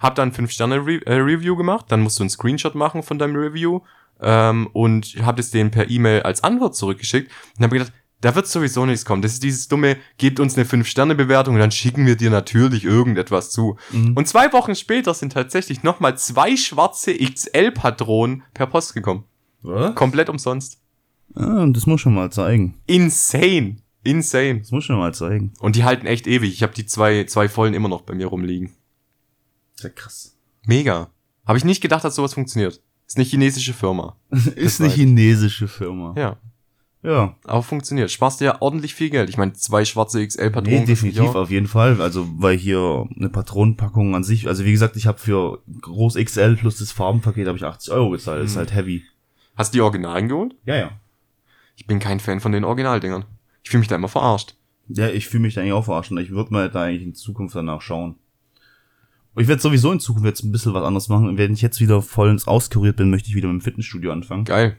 [0.00, 3.18] Hab dann fünf Sterne Re äh, Review gemacht, dann musst du einen Screenshot machen von
[3.18, 3.80] deinem Review
[4.20, 8.46] ähm, und hab das denen per E-Mail als Antwort zurückgeschickt und habe gedacht, da wird
[8.46, 9.20] sowieso nichts kommen.
[9.20, 13.50] Das ist dieses dumme, gebt uns eine 5-Sterne-Bewertung und dann schicken wir dir natürlich irgendetwas
[13.50, 13.76] zu.
[13.90, 14.16] Mhm.
[14.16, 19.24] Und zwei Wochen später sind tatsächlich nochmal zwei schwarze XL-Patronen per Post gekommen.
[19.62, 19.94] Was?
[19.96, 20.80] Komplett umsonst.
[21.34, 22.78] Ah, das muss schon mal zeigen.
[22.86, 23.76] Insane.
[24.04, 24.60] Insane.
[24.60, 25.52] Das muss schon mal zeigen.
[25.58, 26.52] Und die halten echt ewig.
[26.52, 28.70] Ich habe die zwei, zwei vollen immer noch bei mir rumliegen.
[29.74, 30.36] Ist ja krass.
[30.64, 31.10] Mega.
[31.44, 32.80] Habe ich nicht gedacht, dass sowas funktioniert.
[33.06, 34.16] Ist eine chinesische Firma.
[34.54, 36.14] Ist eine chinesische Firma.
[36.16, 36.38] Ja.
[37.02, 37.36] Ja.
[37.44, 38.10] Aber funktioniert.
[38.10, 39.28] Sparst dir ja ordentlich viel Geld.
[39.28, 40.80] Ich meine, zwei schwarze XL-Patronen.
[40.80, 42.00] Nee, definitiv auf jeden Fall.
[42.00, 46.56] Also, weil hier eine Patronenpackung an sich, also wie gesagt, ich habe für Groß XL
[46.56, 48.42] plus das Farbenpaket habe ich 80 Euro gezahlt.
[48.42, 49.02] Das ist halt heavy.
[49.56, 50.54] Hast du die Originalen geholt?
[50.64, 50.90] Ja, ja.
[51.76, 53.24] Ich bin kein Fan von den Originaldingern.
[53.64, 54.54] Ich fühle mich da immer verarscht.
[54.88, 56.18] Ja, ich fühle mich da eigentlich auch verarschen.
[56.18, 58.16] Ich würde mal da eigentlich in Zukunft danach schauen.
[59.36, 61.26] Ich werde sowieso in Zukunft jetzt ein bisschen was anderes machen.
[61.26, 64.44] Und wenn ich jetzt wieder vollends auskuriert bin, möchte ich wieder mit dem Fitnessstudio anfangen.
[64.44, 64.76] Geil.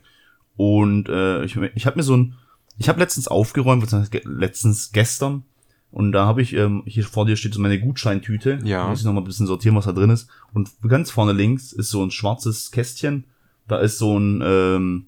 [0.55, 2.35] Und äh, ich, ich habe mir so ein,
[2.77, 3.85] ich habe letztens aufgeräumt,
[4.25, 5.43] letztens gestern.
[5.91, 8.59] Und da habe ich, ähm, hier vor dir steht so meine Gutscheintüte.
[8.63, 8.83] Ja.
[8.83, 10.27] Da muss ich noch mal ein bisschen sortieren, was da drin ist.
[10.53, 13.25] Und ganz vorne links ist so ein schwarzes Kästchen.
[13.67, 15.05] Da ist so ein ähm,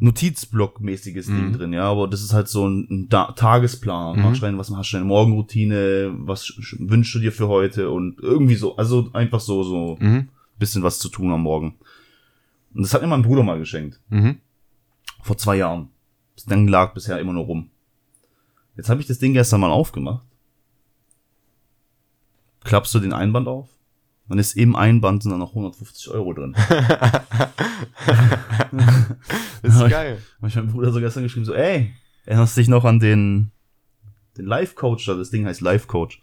[0.00, 1.52] Notizblock-mäßiges Ding Mhm.
[1.52, 1.82] drin, ja.
[1.90, 4.16] Aber das ist halt so ein, ein da Tagesplan.
[4.16, 4.22] Mhm.
[4.22, 8.20] Machst rein, was hast du deine Morgenroutine, was sch- wünschst du dir für heute und
[8.20, 10.28] irgendwie so, also einfach so, so Mhm.
[10.58, 11.74] bisschen was zu tun am Morgen.
[12.78, 13.98] Und das hat mir mein Bruder mal geschenkt.
[14.08, 14.38] Mhm.
[15.24, 15.88] Vor zwei Jahren.
[16.48, 17.70] Ding lag bisher immer nur rum.
[18.76, 20.24] Jetzt habe ich das Ding gestern mal aufgemacht.
[22.62, 23.68] Klappst du den Einband auf?
[24.28, 26.54] Dann ist im Einband sind dann noch 150 Euro drin.
[29.62, 30.22] Das ist Ja, geil.
[30.40, 31.92] Hab ich meinem Bruder so gestern geschrieben, so, ey,
[32.26, 33.50] erinnerst dich noch an den,
[34.36, 35.14] den Life-Coach da?
[35.14, 36.20] Das Ding heißt Life-Coach.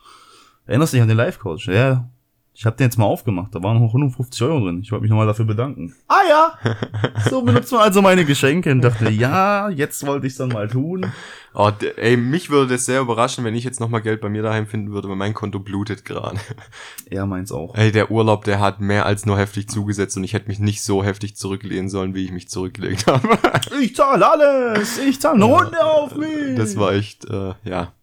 [0.67, 1.67] Erinnerst du dich an den Life-Coach?
[1.67, 2.09] Ja,
[2.57, 3.53] ich habe den jetzt mal aufgemacht.
[3.53, 4.79] Da waren noch 150 Euro drin.
[4.81, 5.93] Ich wollte mich nochmal dafür bedanken.
[6.07, 6.53] Ah ja!
[7.29, 11.11] So benutzt man also meine Geschenke und dachte, ja, jetzt wollte ich dann mal tun.
[11.53, 14.67] Oh, ey, mich würde das sehr überraschen, wenn ich jetzt nochmal Geld bei mir daheim
[14.67, 16.37] finden würde, weil mein Konto blutet gerade.
[17.09, 17.75] Er meins auch.
[17.75, 20.81] Ey, der Urlaub, der hat mehr als nur heftig zugesetzt und ich hätte mich nicht
[20.81, 23.37] so heftig zurücklehnen sollen, wie ich mich zurückgelegt habe.
[23.81, 24.97] Ich zahle alles!
[24.99, 26.55] Ich zahle eine Runde auf mich!
[26.55, 27.93] Das war echt, äh, ja.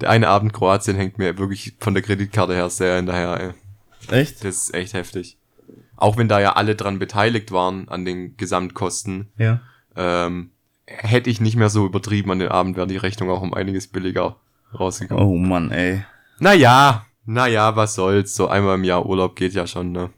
[0.00, 3.54] Der eine Abend Kroatien hängt mir wirklich von der Kreditkarte her sehr hinterher,
[4.10, 4.16] ey.
[4.20, 4.44] Echt?
[4.44, 5.36] Das ist echt heftig.
[5.96, 9.60] Auch wenn da ja alle dran beteiligt waren an den Gesamtkosten, Ja.
[9.96, 10.50] ähm,
[10.86, 13.88] hätte ich nicht mehr so übertrieben an den Abend, wäre die Rechnung auch um einiges
[13.88, 14.36] billiger
[14.78, 15.24] rausgekommen.
[15.24, 16.04] Oh Mann, ey.
[16.38, 18.34] Naja, naja, was soll's.
[18.34, 20.10] So einmal im Jahr Urlaub geht ja schon, ne?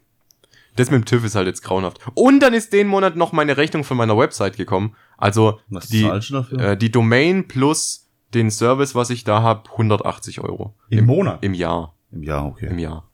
[0.77, 1.99] Das mit dem TÜV ist halt jetzt grauenhaft.
[2.13, 4.95] Und dann ist den Monat noch meine Rechnung von meiner Website gekommen.
[5.17, 8.00] Also Was die, äh, die Domain plus
[8.33, 10.73] den Service, was ich da hab, 180 Euro.
[10.89, 11.43] Im Monat?
[11.43, 11.95] Im Jahr.
[12.11, 12.67] Im Jahr, okay.
[12.67, 13.09] Im Jahr.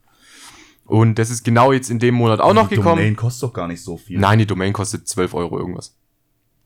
[0.86, 2.98] Und das ist genau jetzt in dem Monat auch noch die gekommen.
[2.98, 4.20] Domain kostet doch gar nicht so viel.
[4.20, 5.96] Nein, die Domain kostet 12 Euro irgendwas.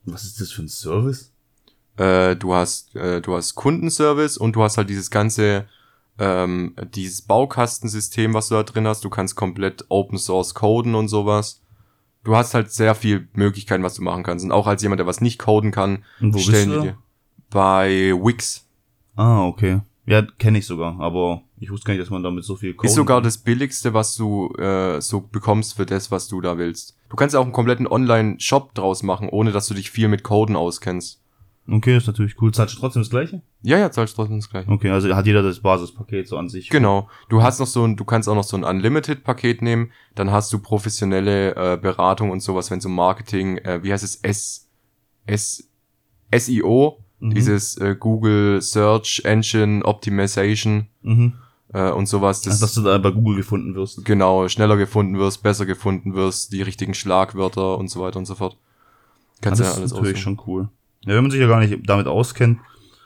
[0.05, 1.33] Was ist das für ein Service?
[1.97, 5.67] Äh, du hast, äh, du hast Kundenservice und du hast halt dieses ganze,
[6.19, 9.03] ähm, dieses Baukastensystem, was du da drin hast.
[9.03, 11.61] Du kannst komplett Open Source coden und sowas.
[12.23, 14.45] Du hast halt sehr viel Möglichkeiten, was du machen kannst.
[14.45, 16.97] Und auch als jemand, der was nicht coden kann, Und stellen die dir
[17.51, 18.65] bei Wix.
[19.15, 19.81] Ah, okay.
[20.07, 22.95] Ja, kenne ich sogar, aber ich wusste gar nicht, dass man damit so viel Ist
[22.95, 26.97] sogar das billigste, was du äh, so bekommst für das, was du da willst.
[27.09, 30.55] Du kannst auch einen kompletten Online-Shop draus machen, ohne dass du dich viel mit Coden
[30.55, 31.21] auskennst.
[31.69, 32.51] Okay, ist natürlich cool.
[32.51, 33.43] Zahlst du trotzdem das gleiche?
[33.61, 34.69] Ja, ja, zahlst trotzdem das gleiche.
[34.71, 36.69] Okay, also hat jeder das Basispaket so an sich.
[36.69, 37.07] Genau.
[37.29, 39.91] Du hast noch so ein, du kannst auch noch so ein Unlimited-Paket nehmen.
[40.15, 44.03] Dann hast du professionelle äh, Beratung und sowas, wenn es um Marketing, äh, wie heißt
[44.03, 44.67] es, S,
[45.27, 45.69] S,
[46.35, 47.33] SEO, Mhm.
[47.35, 51.33] dieses äh, Google Search Engine Optimization Mhm.
[51.73, 52.41] äh, und sowas.
[52.41, 54.03] Das, Also, dass du da bei Google gefunden wirst.
[54.03, 58.35] genau schneller gefunden wirst, besser gefunden wirst, die richtigen Schlagwörter und so weiter und so
[58.35, 58.57] fort.
[59.41, 60.37] Kannst du das ja alles ist natürlich aussuchen.
[60.37, 60.69] schon cool.
[61.05, 62.59] Ja, wenn man sich ja gar nicht damit auskennt.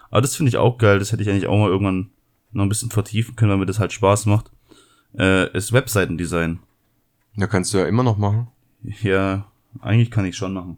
[0.09, 0.99] Aber das finde ich auch geil.
[0.99, 2.09] Das hätte ich eigentlich auch mal irgendwann
[2.51, 4.49] noch ein bisschen vertiefen können, weil mir das halt Spaß macht.
[5.17, 6.59] Äh, ist Webseitendesign.
[7.35, 8.47] Ja, kannst du ja immer noch machen.
[9.01, 9.45] Ja,
[9.81, 10.77] eigentlich kann ich schon machen.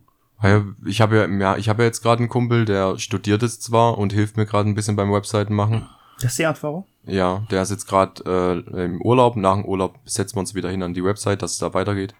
[0.85, 3.97] Ich habe ja, ja, ich habe ja jetzt gerade einen Kumpel, der studiert es zwar
[3.97, 5.87] und hilft mir gerade ein bisschen beim Webseiten machen.
[6.21, 6.85] Der Seat-Fahrer?
[7.03, 9.35] Ja, der ist jetzt gerade äh, im Urlaub.
[9.35, 12.13] Nach dem Urlaub setzen wir uns wieder hin an die Website, dass es da weitergeht.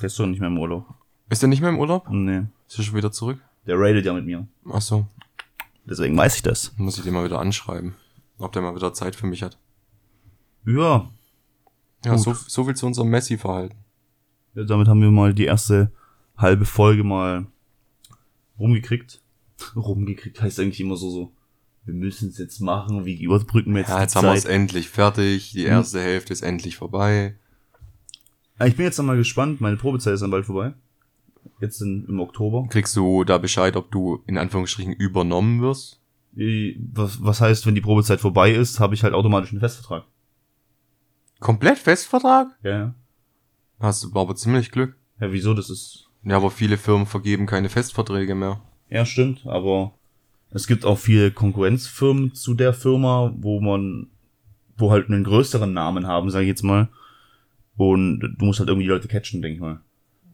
[0.00, 0.86] Der ist doch nicht mehr im Urlaub.
[1.28, 2.06] Ist er nicht mehr im Urlaub?
[2.10, 2.44] Nee.
[2.68, 3.38] Ist er schon wieder zurück?
[3.66, 4.46] Der raidet ja mit mir.
[4.70, 5.06] Ach so,
[5.84, 6.72] Deswegen weiß ich das.
[6.76, 7.94] muss ich den mal wieder anschreiben,
[8.38, 9.58] ob der mal wieder Zeit für mich hat.
[10.64, 11.08] Ja,
[12.04, 12.20] Ja, Gut.
[12.20, 13.76] so, so viel zu unserem Messi-Verhalten.
[14.54, 15.90] Ja, damit haben wir mal die erste
[16.36, 17.46] halbe Folge mal
[18.58, 19.20] rumgekriegt.
[19.76, 21.32] rumgekriegt heißt eigentlich immer so, so,
[21.84, 24.44] wir müssen es jetzt machen, wie überbrücken wir jetzt Ja, die jetzt haben wir es
[24.44, 25.50] endlich fertig.
[25.52, 25.58] Hm.
[25.60, 27.36] Die erste Hälfte ist endlich vorbei.
[28.58, 30.72] Ah, Ich bin jetzt noch mal gespannt, meine Probezeit ist dann bald vorbei.
[31.60, 32.66] Jetzt in, im Oktober.
[32.68, 36.00] Kriegst du da Bescheid, ob du in Anführungsstrichen übernommen wirst?
[36.32, 40.04] Die- Was, was heißt, wenn die Probezeit vorbei ist, habe ich halt automatisch einen Festvertrag.
[41.38, 42.48] Komplett Festvertrag?
[42.62, 42.94] Ja, ja.
[43.78, 44.96] Hast du aber ziemlich Glück.
[45.20, 45.54] Ja, wieso?
[45.54, 46.05] Das ist.
[46.26, 48.60] Ja, aber viele Firmen vergeben keine Festverträge mehr.
[48.90, 49.92] Ja, stimmt, aber
[50.50, 54.08] es gibt auch viele Konkurrenzfirmen zu der Firma, wo man,
[54.76, 56.88] wo halt einen größeren Namen haben, sage ich jetzt mal.
[57.76, 59.80] Und du musst halt irgendwie die Leute catchen, denke ich mal.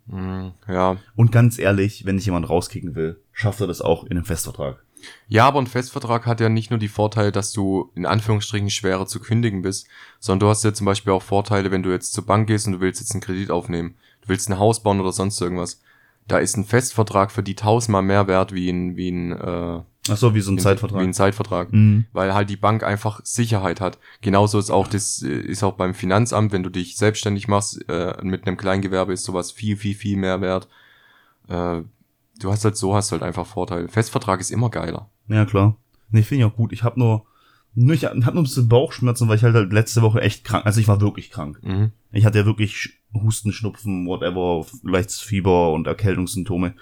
[0.09, 0.96] Hm, ja.
[1.14, 4.83] Und ganz ehrlich, wenn ich jemand rauskicken will, schafft er das auch in einem Festvertrag.
[5.28, 9.07] Ja, aber ein Festvertrag hat ja nicht nur die Vorteile, dass du in Anführungsstrichen schwerer
[9.07, 9.88] zu kündigen bist,
[10.20, 12.74] sondern du hast ja zum Beispiel auch Vorteile, wenn du jetzt zur Bank gehst und
[12.74, 13.96] du willst jetzt einen Kredit aufnehmen.
[14.22, 15.82] Du willst ein Haus bauen oder sonst irgendwas.
[16.28, 20.16] Da ist ein Festvertrag für die tausendmal mehr wert wie ein, wie ein, äh, Ach
[20.16, 21.00] so, wie so ein wie Zeitvertrag.
[21.02, 21.72] ein Zeitvertrag.
[21.72, 22.06] Mhm.
[22.12, 23.98] Weil halt die Bank einfach Sicherheit hat.
[24.20, 28.16] Genauso ist auch das, äh, ist auch beim Finanzamt, wenn du dich selbstständig machst, äh,
[28.22, 30.68] mit einem Kleingewerbe ist sowas viel, viel, viel mehr wert.
[31.48, 31.82] Äh,
[32.38, 33.88] du hast halt so, hast halt einfach Vorteile.
[33.88, 35.11] Festvertrag ist immer geiler.
[35.28, 35.76] Ja, klar.
[36.11, 36.72] Nee, finde ich auch gut.
[36.72, 37.24] Ich habe nur,
[37.74, 40.66] nur, ich hab nur ein bisschen Bauchschmerzen, weil ich halt, halt letzte Woche echt krank,
[40.66, 41.58] also ich war wirklich krank.
[41.62, 41.90] Mhm.
[42.12, 46.75] Ich hatte ja wirklich Husten, Schnupfen, whatever, leichtes Fieber und Erkältungssymptome.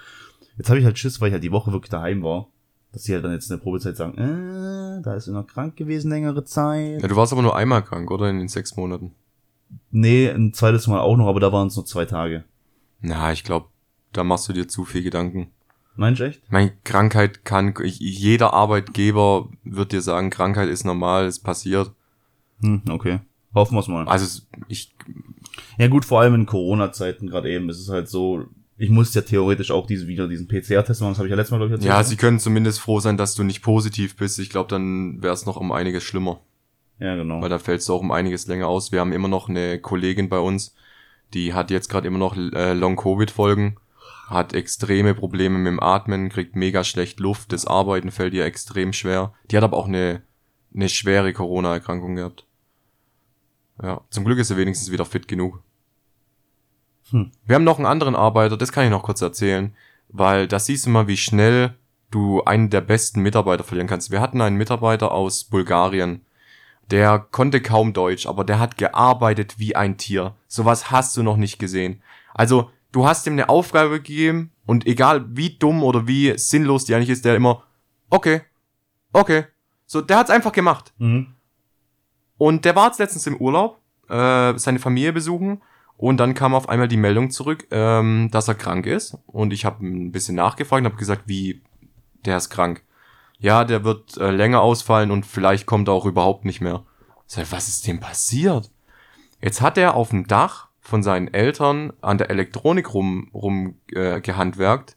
[0.57, 2.47] Jetzt habe ich halt Schiss, weil ich halt die Woche wirklich daheim war,
[2.93, 5.77] dass sie halt dann jetzt in der Probezeit sagen, äh, da ist er noch krank
[5.77, 7.03] gewesen längere Zeit.
[7.03, 8.29] Ja, du warst aber nur einmal krank, oder?
[8.29, 9.13] In den sechs Monaten.
[9.91, 12.45] Nee, ein zweites Mal auch noch, aber da waren es nur zwei Tage.
[13.01, 13.67] Na, ich glaube,
[14.13, 15.51] da machst du dir zu viel Gedanken.
[15.97, 16.43] Meinst du echt?
[16.51, 21.93] Meine Krankheit kann, ich, jeder Arbeitgeber wird dir sagen, Krankheit ist normal, es passiert.
[22.61, 23.21] Hm, okay.
[23.55, 24.07] Hoffen wir's mal.
[24.09, 24.95] Also ich,
[25.79, 27.69] Ja gut, vor allem in Corona-Zeiten gerade eben.
[27.69, 28.47] Es ist halt so,
[28.81, 31.13] ich muss ja theoretisch auch diese, wieder diesen PCR-Test machen.
[31.13, 31.89] Das habe ich ja letztes Mal, glaube ich, erzählt.
[31.91, 32.05] ja, ne?
[32.05, 34.39] sie können zumindest froh sein, dass du nicht positiv bist.
[34.39, 36.41] Ich glaube, dann wäre es noch um einiges schlimmer.
[36.99, 37.43] ja, genau.
[37.43, 38.91] weil da fällst du auch um einiges länger aus.
[38.91, 40.75] Wir haben immer noch eine Kollegin bei uns,
[41.35, 43.77] die hat jetzt gerade immer noch äh, Long-Covid-Folgen,
[44.29, 48.93] hat extreme Probleme mit dem Atmen, kriegt mega schlecht Luft, das Arbeiten fällt ihr extrem
[48.93, 49.35] schwer.
[49.51, 50.23] Die hat aber auch eine,
[50.75, 52.47] eine schwere Corona-Erkrankung gehabt.
[53.83, 55.63] Ja, zum Glück ist sie wenigstens wieder fit genug.
[57.11, 57.31] Hm.
[57.47, 59.75] Wir haben noch einen anderen Arbeiter, das kann ich noch kurz erzählen,
[60.09, 61.77] weil da siehst du mal, wie schnell
[62.11, 64.11] du einen der besten Mitarbeiter verlieren kannst.
[64.11, 66.25] Wir hatten einen Mitarbeiter aus Bulgarien,
[66.91, 70.35] der konnte kaum Deutsch, aber der hat gearbeitet wie ein Tier.
[70.49, 72.03] Sowas hast du noch nicht gesehen.
[72.35, 76.95] Also, du hast ihm eine Aufgabe gegeben und egal wie dumm oder wie sinnlos die
[76.95, 77.63] eigentlich ist, der immer,
[78.09, 78.43] okay,
[79.13, 79.45] okay.
[79.87, 80.93] So, der hat's einfach gemacht.
[80.99, 81.35] Mhm.
[82.41, 85.61] Und der war jetzt letztens im Urlaub, äh, seine Familie besuchen
[85.99, 89.19] und dann kam auf einmal die Meldung zurück, ähm, dass er krank ist.
[89.27, 91.61] Und ich habe ein bisschen nachgefragt und habe gesagt, wie,
[92.25, 92.83] der ist krank.
[93.41, 96.83] Ja, der wird äh, länger ausfallen und vielleicht kommt er auch überhaupt nicht mehr.
[97.27, 98.71] Sag, was ist dem passiert?
[99.43, 104.23] Jetzt hat er auf dem Dach von seinen Eltern an der Elektronik rum, rum äh,
[104.23, 104.97] gehandwerkt,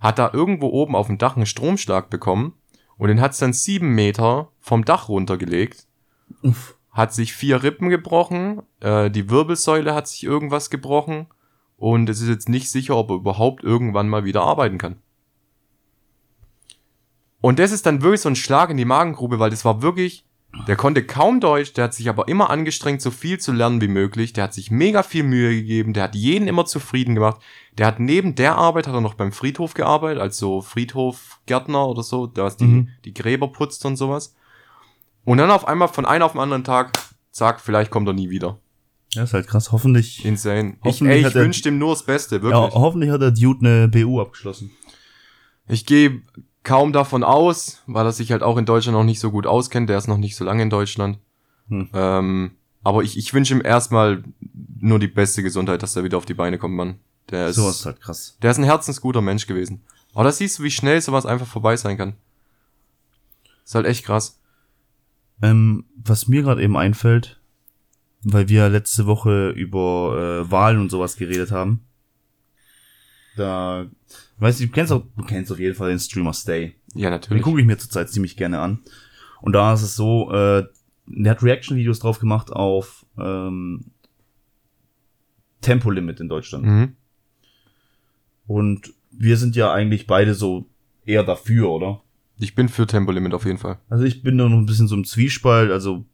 [0.00, 2.54] hat da irgendwo oben auf dem Dach einen Stromschlag bekommen
[2.98, 5.86] und den hat's dann sieben Meter vom Dach runtergelegt
[6.42, 6.76] Uff.
[6.90, 11.26] hat sich vier Rippen gebrochen, äh, die Wirbelsäule hat sich irgendwas gebrochen
[11.76, 14.96] und es ist jetzt nicht sicher, ob er überhaupt irgendwann mal wieder arbeiten kann.
[17.40, 20.24] Und das ist dann wirklich so ein Schlag in die Magengrube, weil das war wirklich,
[20.68, 23.88] der konnte kaum Deutsch, der hat sich aber immer angestrengt, so viel zu lernen wie
[23.88, 27.40] möglich, der hat sich mega viel Mühe gegeben, der hat jeden immer zufrieden gemacht,
[27.78, 32.02] der hat neben der Arbeit, hat er noch beim Friedhof gearbeitet, als so Friedhofgärtner oder
[32.04, 32.88] so, da was die, Mhm.
[33.04, 34.36] die Gräber putzt und sowas.
[35.24, 36.92] Und dann auf einmal von einem auf den anderen Tag,
[37.30, 38.58] zack, vielleicht kommt er nie wieder.
[39.14, 39.72] Ja, ist halt krass.
[39.72, 40.74] Hoffentlich, Insane.
[40.80, 42.74] Ich, Hoffentlich ey, ich hat er- wünsche dem nur das Beste, ja, wirklich.
[42.74, 44.70] hoffentlich hat der Dude eine BU abgeschlossen.
[45.68, 46.22] Ich gehe
[46.64, 49.88] kaum davon aus, weil er sich halt auch in Deutschland noch nicht so gut auskennt.
[49.90, 51.18] Der ist noch nicht so lange in Deutschland.
[51.68, 51.90] Hm.
[51.92, 52.50] Ähm,
[52.82, 54.24] aber ich, ich wünsche ihm erstmal
[54.80, 56.98] nur die beste Gesundheit, dass er wieder auf die Beine kommt, Mann.
[57.30, 58.36] Der ist, Sowas ist halt krass.
[58.42, 59.82] der ist ein herzensguter Mensch gewesen.
[60.14, 62.14] Aber da siehst du, wie schnell sowas einfach vorbei sein kann.
[63.64, 64.38] Ist halt echt krass.
[65.42, 67.40] Ähm, was mir gerade eben einfällt,
[68.22, 71.84] weil wir letzte Woche über äh, Wahlen und sowas geredet haben.
[73.36, 73.86] Da,
[74.38, 76.76] weißt du, du kennst, auch, du kennst auf jeden Fall den Streamer Stay.
[76.94, 77.42] Ja, Den natürlich.
[77.42, 78.80] gucke ich mir zurzeit ziemlich gerne an.
[79.40, 80.64] Und da ist es so, äh,
[81.06, 83.90] der hat Reaction-Videos drauf gemacht auf ähm,
[85.60, 86.64] Tempolimit in Deutschland.
[86.64, 86.96] Mhm.
[88.46, 90.66] Und wir sind ja eigentlich beide so
[91.04, 92.02] eher dafür, oder?
[92.42, 93.78] Ich bin für Tempolimit auf jeden Fall.
[93.88, 96.04] Also ich bin da noch ein bisschen so im Zwiespalt, also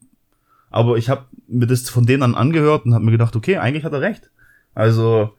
[0.71, 3.85] aber ich habe mir das von denen an angehört und habe mir gedacht, okay, eigentlich
[3.85, 4.31] hat er recht.
[4.75, 5.35] Also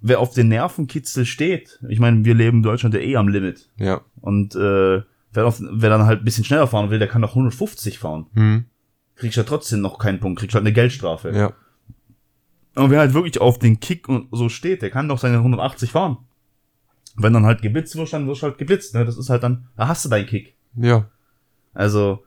[0.00, 3.68] wer auf den Nervenkitzel steht, ich meine, wir leben in Deutschland ja eh am Limit
[3.78, 4.02] Ja.
[4.20, 7.30] und äh, wer, auf, wer dann halt ein bisschen schneller fahren will, der kann doch
[7.30, 8.26] 150 fahren.
[8.34, 8.64] Mhm.
[9.16, 11.32] Kriegst ja trotzdem noch keinen Punkt, kriegst halt eine Geldstrafe.
[11.34, 11.52] Ja.
[12.74, 15.90] Und wer halt wirklich auf den Kick und so steht, der kann doch seine 180
[15.92, 16.18] fahren.
[17.16, 19.04] Wenn dann halt geblitzt wirst, dann wirst du halt geblitzt, ne?
[19.04, 20.56] Das ist halt dann, da hast du deinen Kick.
[20.76, 21.06] Ja.
[21.74, 22.24] Also,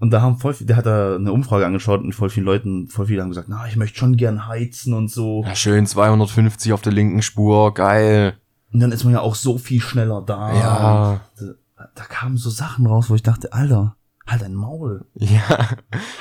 [0.00, 2.88] und da haben voll viel, der hat da eine Umfrage angeschaut und voll viele Leuten,
[2.88, 5.44] voll viele haben gesagt, na, ich möchte schon gern heizen und so.
[5.46, 8.34] Ja, schön 250 auf der linken Spur, geil.
[8.72, 10.52] Und dann ist man ja auch so viel schneller da.
[10.52, 11.20] Ja.
[11.38, 15.04] Da, da kamen so Sachen raus, wo ich dachte, Alter, halt dein Maul.
[15.14, 15.68] Ja.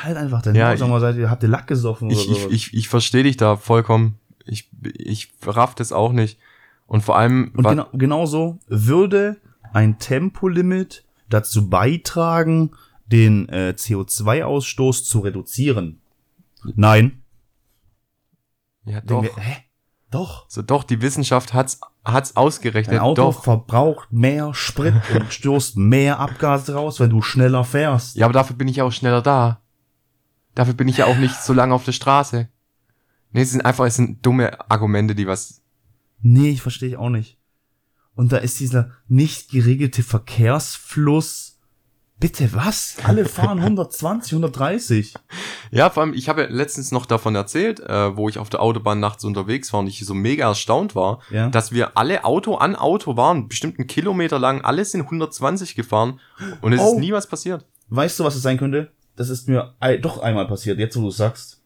[0.03, 0.77] Halt einfach dein Ja, Maul.
[0.77, 2.49] Sag mal, seid ihr, habt ihr Lack gesoffen oder Ich, ich, so?
[2.51, 4.19] ich, ich verstehe dich da vollkommen.
[4.45, 6.38] Ich, ich raff das auch nicht.
[6.86, 9.38] Und vor allem, Und genau, genauso würde
[9.74, 12.72] ein Tempolimit dazu beitragen,
[13.05, 16.01] den äh, CO2-Ausstoß zu reduzieren.
[16.76, 17.24] Nein.
[18.86, 19.24] ja, doch.
[19.24, 19.57] wir, hä?
[20.14, 20.45] Doch.
[20.47, 22.97] So, doch, die Wissenschaft hat's, hat's ausgerechnet.
[22.97, 23.43] Dein Auto Doch.
[23.43, 28.16] verbraucht mehr Sprit und stoßt mehr Abgase raus, wenn du schneller fährst.
[28.16, 29.62] Ja, aber dafür bin ich ja auch schneller da.
[30.53, 32.47] Dafür bin ich ja auch nicht so lange auf der Straße.
[33.32, 35.62] Nee, es sind einfach, es sind dumme Argumente, die was,
[36.24, 37.38] Nee, ich verstehe ich auch nicht.
[38.15, 41.59] Und da ist dieser nicht geregelte Verkehrsfluss.
[42.19, 42.95] Bitte was?
[43.03, 45.13] Alle fahren 120, 130.
[45.71, 48.61] Ja, vor allem, ich habe ja letztens noch davon erzählt, äh, wo ich auf der
[48.61, 51.49] Autobahn nachts unterwegs war und ich so mega erstaunt war, Ja.
[51.49, 56.19] dass wir alle Auto an Auto waren, bestimmt einen Kilometer lang, alle sind 120 gefahren
[56.61, 56.93] und es Oh.
[56.93, 57.65] ist nie was passiert.
[57.89, 58.91] Weißt du, was es sein könnte?
[59.17, 61.61] Das ist mir doch einmal passiert, jetzt wo du es sagst.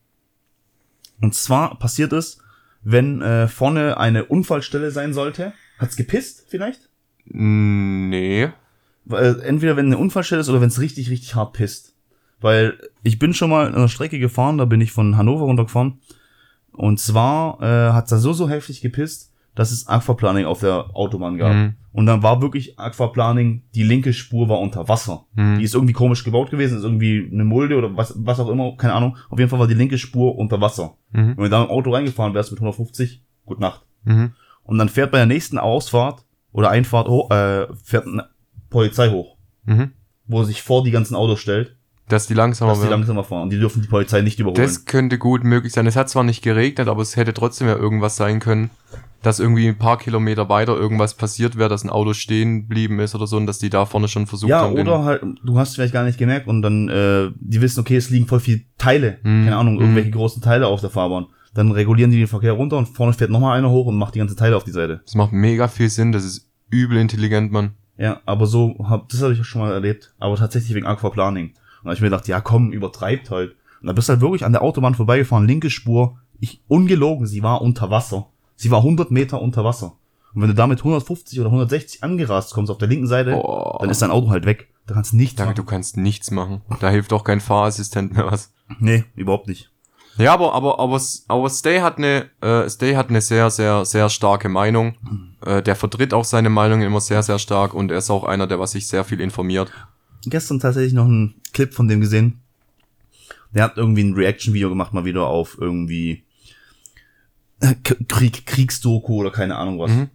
[1.22, 2.39] Und zwar passiert es,
[2.84, 5.54] wenn äh, vorne eine Unfallstelle sein sollte.
[5.80, 6.90] Hat's gepisst vielleicht?
[7.26, 8.50] Nee.
[9.06, 11.94] Weil, entweder wenn eine Unfallstelle ist oder wenn es richtig, richtig hart pisst.
[12.40, 16.00] Weil ich bin schon mal an der Strecke gefahren, da bin ich von Hannover runtergefahren.
[16.72, 21.38] Und zwar äh, hat's da so, so heftig gepisst, dass es Aquaplaning auf der Autobahn
[21.38, 21.51] gab.
[21.53, 21.74] Mhm.
[21.91, 25.26] Und dann war wirklich Aquaplaning, die linke Spur war unter Wasser.
[25.34, 25.58] Mhm.
[25.58, 28.78] Die ist irgendwie komisch gebaut gewesen, ist irgendwie eine Mulde oder was, was auch immer,
[28.78, 29.18] keine Ahnung.
[29.30, 30.93] Auf jeden Fall war die linke Spur unter Wasser.
[31.12, 31.34] Mhm.
[31.36, 33.82] Wenn du da im Auto reingefahren wärst mit 150, gut Nacht.
[34.03, 34.34] Mhm.
[34.62, 38.28] Und dann fährt bei der nächsten Ausfahrt oder Einfahrt hoch, äh, fährt eine
[38.70, 39.91] Polizei hoch, Mhm.
[40.28, 41.76] wo sich vor die ganzen Autos stellt,
[42.10, 43.43] Dass die langsamer dass die langsamer fahren.
[43.43, 44.62] Und die dürfen die Polizei nicht überholen.
[44.62, 45.88] Das könnte gut möglich sein.
[45.88, 48.70] Es hat zwar nicht geregnet, aber es hätte trotzdem ja irgendwas sein können,
[49.24, 53.15] dass irgendwie ein paar Kilometer weiter irgendwas passiert wäre, dass ein Auto stehen geblieben ist
[53.15, 54.76] oder so und dass die da vorne schon versucht ja, haben.
[54.76, 57.95] den- oder halt, du hast vielleicht gar nicht gemerkt und dann, äh, die wissen, okay,
[57.97, 59.45] es liegen voll viele Teile, Mhm.
[59.45, 61.26] keine Ahnung, irgendwelche großen Teile auf der Fahrbahn.
[61.53, 64.20] Dann regulieren die den Verkehr runter und vorne fährt nochmal einer hoch und macht die
[64.20, 65.01] ganzen Teile auf die Seite.
[65.05, 67.72] Das macht mega viel Sinn, das ist übel intelligent, Mann.
[67.97, 71.47] Ja, aber so, hab, das habe ich schon mal erlebt, aber tatsächlich wegen Aquaplaning.
[71.47, 73.55] Und da hab ich mir gedacht, ja komm, übertreibt halt.
[73.82, 77.41] Und dann bist du halt wirklich an der Autobahn vorbeigefahren, linke Spur, ich, ungelogen, sie
[77.41, 78.28] war unter Wasser.
[78.58, 79.93] Sie war 100 Meter unter Wasser.
[80.34, 83.78] Und wenn du damit 150 oder 160 angerast kommst auf der linken Seite, Boah.
[83.80, 84.68] dann ist dein Auto halt weg.
[84.86, 85.55] Da kannst du nichts Danke, machen.
[85.55, 86.62] du kannst nichts machen.
[86.80, 88.53] Da hilft auch kein Fahrassistent mehr was.
[88.80, 89.72] Nee, überhaupt nicht.
[90.18, 94.10] Ja, aber, aber, aber, aber Stay hat eine, äh, Stay hat eine sehr, sehr, sehr
[94.10, 94.95] starke Meinung.
[95.45, 98.47] Äh, der vertritt auch seine Meinung immer sehr, sehr stark und er ist auch einer,
[98.47, 99.72] der was sich sehr viel informiert.
[100.26, 102.41] Gestern tatsächlich noch einen Clip von dem gesehen.
[103.53, 106.24] Der hat irgendwie ein Reaction-Video gemacht, mal wieder auf irgendwie
[108.08, 109.91] Krieg, Kriegsdoku oder keine Ahnung was.
[109.91, 110.10] Mhm.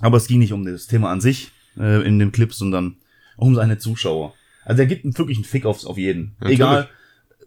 [0.00, 2.96] Aber es ging nicht um das Thema an sich äh, in dem Clip, sondern
[3.36, 4.34] um seine Zuschauer.
[4.64, 6.36] Also er gibt wirklich einen Fick auf, auf jeden.
[6.40, 6.60] Natürlich.
[6.60, 6.88] Egal,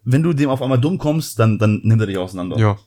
[0.03, 2.57] wenn du dem auf einmal dumm kommst, dann, dann nimmt er dich auseinander.
[2.57, 2.77] Ja.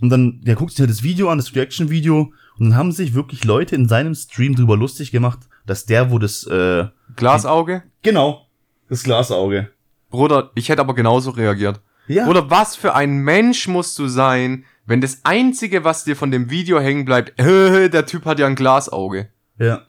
[0.00, 3.14] Und dann, der guckt sich halt das Video an, das Reaction-Video, und dann haben sich
[3.14, 6.86] wirklich Leute in seinem Stream drüber lustig gemacht, dass der, wo das, äh,
[7.16, 7.82] Glasauge?
[8.02, 8.46] genau,
[8.88, 9.70] das Glasauge.
[10.10, 11.80] Bruder, ich hätte aber genauso reagiert.
[12.08, 12.26] Ja.
[12.26, 16.50] Oder was für ein Mensch musst du sein, wenn das einzige, was dir von dem
[16.50, 19.28] Video hängen bleibt, äh, der Typ hat ja ein Glasauge.
[19.58, 19.82] Ja,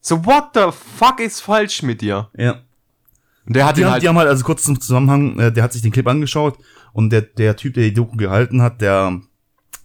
[0.00, 2.28] So, what the fuck ist falsch mit dir?
[2.36, 2.62] ja.
[3.46, 5.50] Und der hat Die ihn haben, halt, die haben halt, also kurz zum Zusammenhang, äh,
[5.50, 6.58] der hat sich den Clip angeschaut
[6.92, 9.22] und der, der Typ, der die Doku gehalten hat, der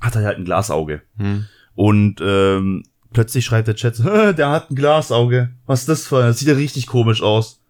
[0.02, 1.02] hat halt ein Glasauge.
[1.18, 1.46] hm.
[1.76, 2.84] Und ähm,
[3.14, 5.52] plötzlich schreibt der Chat so, "Hä, der hat ein Glasauge.
[5.66, 6.28] Was ist das für ein?
[6.28, 7.62] Das sieht ja richtig komisch aus.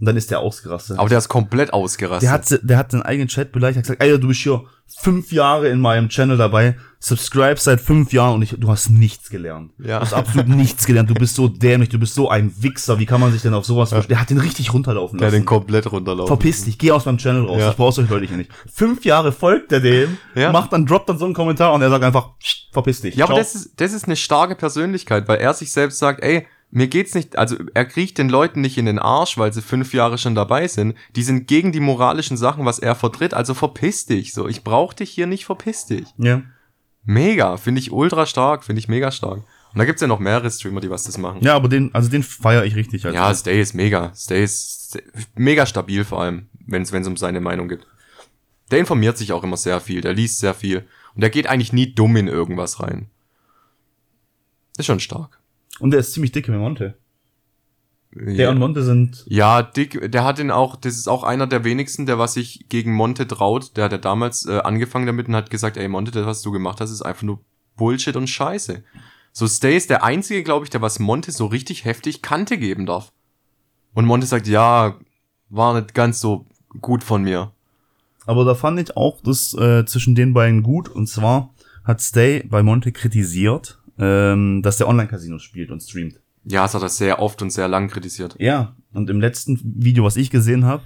[0.00, 0.98] Und dann ist der ausgerastet.
[0.98, 2.22] aber der ist komplett ausgerastet.
[2.22, 5.30] Der hat, der hat seinen eigenen Chat beleidigt, hat gesagt, ey, du bist hier fünf
[5.30, 9.72] Jahre in meinem Channel dabei, subscribe seit fünf Jahren und ich, du hast nichts gelernt.
[9.78, 9.98] Ja.
[9.98, 13.06] Du hast absolut nichts gelernt, du bist so dämlich, du bist so ein Wichser, wie
[13.06, 14.08] kann man sich denn auf sowas verstehen?
[14.08, 15.42] Der hat den richtig runterlaufen der hat lassen.
[15.42, 16.28] den komplett runterlaufen.
[16.28, 17.70] Verpiss dich, geh aus meinem Channel raus, Ja.
[17.70, 18.50] ich brauch's euch Leute hier nicht.
[18.72, 20.50] Fünf Jahre folgt er dem, Ja.
[20.50, 23.14] macht dann, droppt dann so einen Kommentar und er sagt einfach, "Psst, verpiss dich.
[23.16, 26.22] Ja, aber Ciao." das ist, das ist eine starke Persönlichkeit, weil er sich selbst sagt,
[26.22, 29.62] ey, mir geht's nicht, also er kriegt den Leuten nicht in den Arsch, weil sie
[29.62, 30.96] fünf Jahre schon dabei sind.
[31.16, 34.32] Die sind gegen die moralischen Sachen, was er vertritt, also verpiss dich.
[34.32, 36.06] So, ich brauch dich hier nicht, verpiss dich.
[36.18, 36.42] ja.
[37.02, 39.38] Mega, finde ich ultra stark, finde ich mega stark.
[39.72, 41.40] Und da gibt's ja noch mehrere Streamer, die was das machen.
[41.42, 43.06] ja, aber den, also den feiere ich richtig.
[43.06, 43.16] Also.
[43.16, 44.12] Ja, Stay ist mega.
[44.14, 44.98] Stay ist
[45.34, 47.86] mega stabil vor allem, wenn es um seine Meinung geht.
[48.70, 50.86] Der informiert sich auch immer sehr viel, der liest sehr viel.
[51.14, 53.08] Und der geht eigentlich nie dumm in irgendwas rein.
[54.76, 55.39] Ist schon stark.
[55.80, 56.96] Und der ist ziemlich dick mit Monte.
[58.12, 58.50] Der ja.
[58.50, 62.06] und Monte sind, ja, Dick, der hat den auch, das ist auch einer der wenigsten,
[62.06, 63.76] der was sich gegen Monte traut.
[63.76, 66.50] Der hat ja damals äh, angefangen damit und hat gesagt, ey Monte, das, was du
[66.50, 67.40] gemacht hast, ist einfach nur
[67.76, 68.82] Bullshit und Scheiße.
[69.32, 72.84] So Stay ist der einzige, glaube ich, der was Monte so richtig heftig Kante geben
[72.84, 73.12] darf.
[73.94, 74.98] Und Monte sagt, ja,
[75.48, 76.46] war nicht ganz so
[76.80, 77.52] gut von mir.
[78.26, 80.88] aber da fand ich auch das äh, zwischen den beiden gut.
[80.88, 81.54] Und zwar
[81.84, 86.20] hat Stay bei Monte kritisiert, ähm, dass der Online-Casinos spielt und streamt.
[86.44, 88.34] Ja, das hat er sehr oft und sehr lang kritisiert.
[88.38, 90.82] Ja, und im letzten Video, was ich gesehen habe,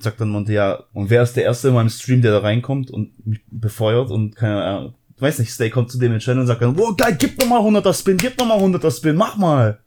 [0.00, 2.90] sagt dann Monte, ja, und wer ist der Erste in meinem Stream, der da reinkommt
[2.90, 6.42] und mich befeuert und keine Ahnung, weiß nicht, Stay kommt zu dem in den Channel
[6.42, 9.16] und sagt dann, wow, geil, gib doch mal 100er Spin, gib doch mal 100er Spin,
[9.16, 9.80] mach mal.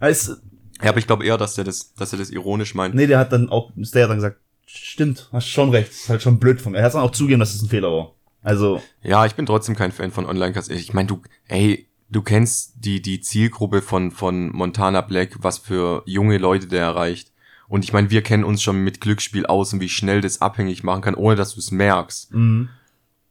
[0.00, 0.40] Heißt,
[0.82, 2.94] Ja, aber ich glaube eher, dass der das, dass er das ironisch meint.
[2.94, 6.22] nee, der hat dann auch, Stay hat dann gesagt, stimmt, hast schon recht, ist halt
[6.22, 6.78] schon blöd von mir.
[6.78, 8.14] Er hat dann auch zugegeben, dass es ein Fehler war.
[8.42, 10.80] Also, Ja, ich bin trotzdem kein Fan von Online-Casinos.
[10.80, 16.02] Ich meine, du, ey, du kennst die, die Zielgruppe von, von Montana Black, was für
[16.06, 17.32] junge Leute der erreicht.
[17.68, 20.82] Und ich meine, wir kennen uns schon mit Glücksspiel aus und wie schnell das abhängig
[20.82, 22.32] machen kann, ohne dass du es merkst.
[22.34, 22.68] mh.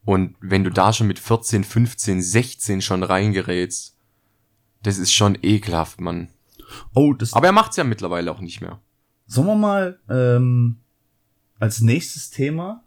[0.06, 3.96] Und wenn du da schon mit 14, 15, 16 schon reingerätst,
[4.82, 6.30] das ist schon ekelhaft, Mann.
[6.96, 8.80] oh, das, Aber er macht's ja mittlerweile auch nicht mehr.
[9.28, 10.78] Sollen wir mal ähm,
[11.60, 12.82] als nächstes Thema,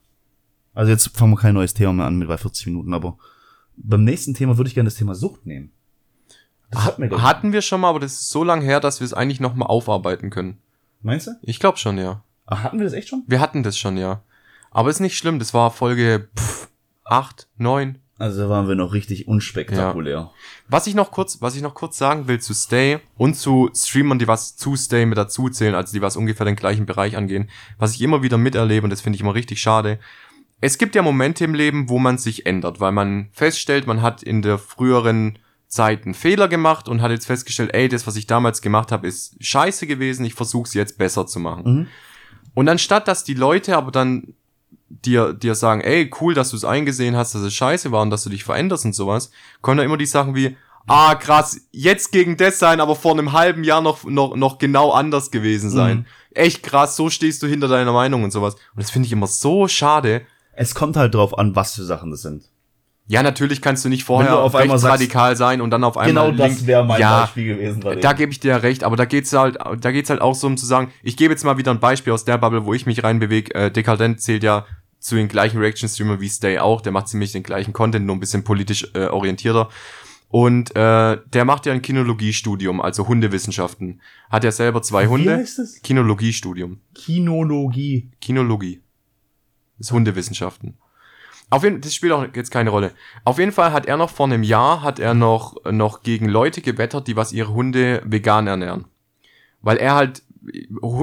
[0.75, 3.19] also jetzt fangen wir kein neues Thema mehr an mit bei 40 Minuten, aber
[3.77, 5.71] beim nächsten Thema würde ich gerne das Thema Sucht nehmen.
[6.71, 9.05] Das Hat, ich- hatten wir schon mal, aber das ist so lange her, dass wir
[9.05, 10.59] es eigentlich noch mal aufarbeiten können.
[11.03, 11.33] Meinst du?
[11.43, 12.23] Ich glaube schon, ja.
[12.47, 13.25] Ach, hatten wir das echt schon?
[13.27, 14.23] Wir hatten das schon, ja.
[14.71, 16.69] Aber ist nicht schlimm, das war Folge pff,
[17.05, 17.99] 8, 9.
[18.19, 20.31] Also da waren wir noch richtig unspektakulär.
[20.69, 24.19] Was ich noch kurz, was ich noch kurz sagen will zu Stay und zu Streamern,
[24.21, 27.51] die was zu Stay mit dazu zählen, also die was ungefähr den gleichen Bereich angehen,
[27.79, 29.99] was ich immer wieder miterlebe und das finde ich immer richtig schade.
[30.63, 34.23] Es gibt ja Momente im Leben, wo man sich ändert, weil man feststellt, man hat
[34.23, 38.29] in der früheren Zeit einen Fehler gemacht und hat jetzt festgestellt, ey, das, was ich
[38.29, 41.65] damals gemacht habe, ist scheiße gewesen, ich versuche es jetzt besser zu machen.
[41.65, 41.87] Mhm.
[42.55, 44.35] Und anstatt, dass die Leute aber dann
[44.89, 48.11] dir, dir sagen, ey, cool, dass du es eingesehen hast, dass es scheiße war und
[48.11, 49.33] dass du dich veränderst und sowas,
[49.63, 50.57] kommen da immer die Sachen wie,
[50.87, 54.93] ah, krass, jetzt gegen das sein, aber vor einem halben Jahr noch, noch, noch genau
[54.93, 55.97] anders gewesen sein.
[55.97, 56.05] Mhm.
[56.35, 58.55] Echt krass, so stehst du hinter deiner Meinung und sowas.
[58.55, 60.25] Und das finde ich immer so schade.
[60.53, 62.45] Es kommt halt drauf an, was für Sachen das sind.
[63.09, 65.97] Ja, natürlich kannst du nicht vorher du auf einmal sagst- rechtsradikal sein und dann auf
[65.99, 67.83] einmal Genau das wäre mein ja, Beispiel gewesen.
[68.01, 70.47] Da gebe ich dir ja recht, aber da geht's halt, da geht's halt auch so
[70.47, 72.87] um zu sagen, ich gebe jetzt mal wieder ein Beispiel aus der Bubble, wo ich
[72.87, 73.55] mich reinbewege.
[73.55, 74.67] Äh, Dekadent zählt ja
[75.01, 76.81] zu den gleichen Reaction-Streamer wie Stay auch.
[76.81, 79.69] Der macht ziemlich den gleichen Content, nur ein bisschen politisch äh, orientierter.
[80.29, 84.01] Und äh, der macht ja ein Kinologiestudium, also Hundewissenschaften.
[84.31, 85.37] Hat ja selber zwei Wie Hunde.
[85.37, 85.83] heißt es?
[85.83, 86.81] Kinologiestudium.
[86.95, 88.11] Kinologie.
[88.21, 88.81] Kinologie.
[89.83, 90.79] Ist Hundewissenschaften.
[91.51, 92.93] Auf jeden das spielt auch jetzt keine Rolle.
[93.25, 96.63] Auf jeden Fall hat er noch vor einem Jahr hat er noch noch gegen Leute
[96.63, 98.85] gewettert, die was ihre Hunde vegan ernähren.
[99.61, 100.23] Weil er halt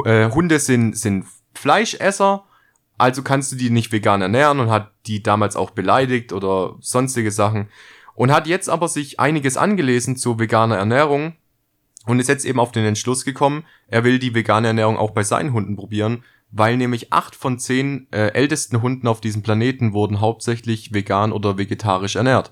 [0.06, 2.46] äh, Hunde sind sind Fleischesser,
[2.98, 7.32] also kannst du die nicht vegan ernähren und hat die damals auch beleidigt oder sonstige
[7.32, 7.68] Sachen
[8.16, 11.34] und hat jetzt aber sich einiges angelesen zu veganer Ernährung
[12.06, 15.24] und ist jetzt eben auf den Entschluss gekommen, er will die vegane Ernährung auch bei
[15.24, 20.20] seinen Hunden probieren, weil nämlich acht von zehn äh, ältesten Hunden auf diesem Planeten wurden
[20.20, 22.52] hauptsächlich vegan oder vegetarisch ernährt.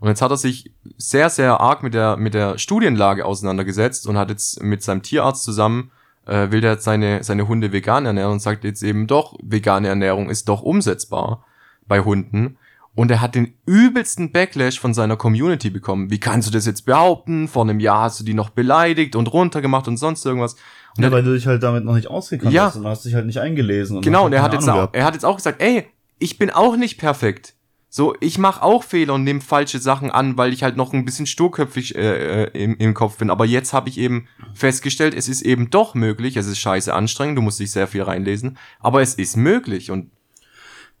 [0.00, 4.18] Und jetzt hat er sich sehr, sehr arg mit der, mit der Studienlage auseinandergesetzt und
[4.18, 5.90] hat jetzt mit seinem Tierarzt zusammen,
[6.26, 9.88] äh, will der jetzt seine, seine Hunde vegan ernähren und sagt jetzt eben doch, vegane
[9.88, 11.44] Ernährung ist doch umsetzbar
[11.86, 12.56] bei Hunden.
[12.94, 16.10] Und er hat den übelsten Backlash von seiner Community bekommen.
[16.10, 17.48] Wie kannst du das jetzt behaupten?
[17.48, 20.54] Vor einem Jahr hast du die noch beleidigt und runtergemacht und sonst irgendwas.
[20.96, 22.66] Und Ja, weil du dich halt damit noch nicht ausgekannt Ja.
[22.66, 23.96] hast und hast dich halt nicht eingelesen.
[23.96, 24.96] Und Genau, und er hat, jetzt Ahnung auch, gehabt.
[24.96, 25.86] er hat jetzt auch gesagt, ey,
[26.18, 27.54] ich bin auch nicht perfekt.
[27.88, 31.04] So, ich mache auch Fehler und nehme falsche Sachen an, weil ich halt noch ein
[31.04, 33.30] bisschen sturköpfig äh, äh, im, im Kopf bin.
[33.30, 36.36] Aber jetzt habe ich eben festgestellt, es ist eben doch möglich.
[36.36, 39.92] Es ist scheiße anstrengend, du musst dich sehr viel reinlesen, aber es ist möglich.
[39.92, 40.10] Und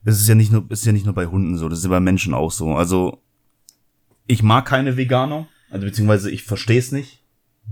[0.04, 1.90] Das ist ja nicht nur, ist ja nicht nur bei Hunden so, das ist ja
[1.90, 2.74] bei Menschen auch so.
[2.74, 3.18] Also,
[4.28, 7.23] ich mag keine Veganer, also beziehungsweise ich verstehe es nicht,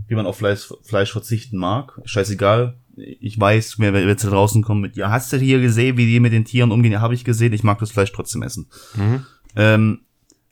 [0.09, 1.99] wie man auf Fleisch, Fleisch verzichten mag.
[2.05, 2.77] Scheißegal.
[2.97, 6.21] Ich weiß, wer, jetzt da draußen kommt mit, ja, hast du hier gesehen, wie die
[6.21, 6.93] mit den Tieren umgehen?
[6.93, 8.67] Ja, habe ich gesehen, ich mag das Fleisch trotzdem essen.
[8.95, 9.25] mhm.
[9.57, 10.01] Ähm,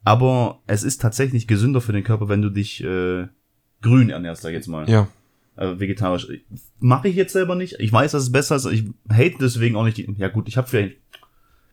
[0.05, 3.27] aber es ist tatsächlich gesünder für den Körper, wenn du dich äh,
[3.83, 4.89] grün ernährst, sag ich jetzt mal.
[4.89, 5.09] ja,
[5.57, 6.27] äh, vegetarisch.
[6.79, 7.77] Mache ich jetzt selber nicht.
[7.81, 8.65] Ich weiß, dass es besser ist.
[8.67, 10.11] Ich hate deswegen auch nicht die.
[10.17, 10.97] Ja gut, ich habe vielleicht.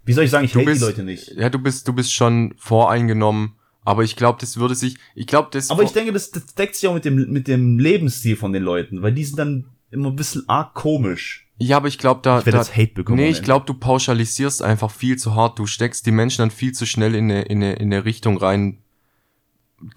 [0.04, 1.32] Wie soll ich sagen, ich Du hate bist- die Leute nicht.
[1.38, 3.54] ja, du bist, du bist schon voreingenommen.
[3.88, 5.70] Aber ich glaube, das würde sich, ich glaube, das.
[5.70, 8.62] Aber ich denke, das, das deckt sich auch mit dem, mit dem Lebensstil von den
[8.62, 11.48] Leuten, weil die sind dann immer ein bisschen arg komisch.
[11.58, 13.18] ja, aber ich glaube, da, Ich werde da jetzt Hate bekommen.
[13.18, 15.58] Nee, ich glaube, du pauschalisierst einfach viel zu hart.
[15.58, 18.36] Du steckst die Menschen dann viel zu schnell in eine, in eine, in eine Richtung
[18.38, 18.80] rein.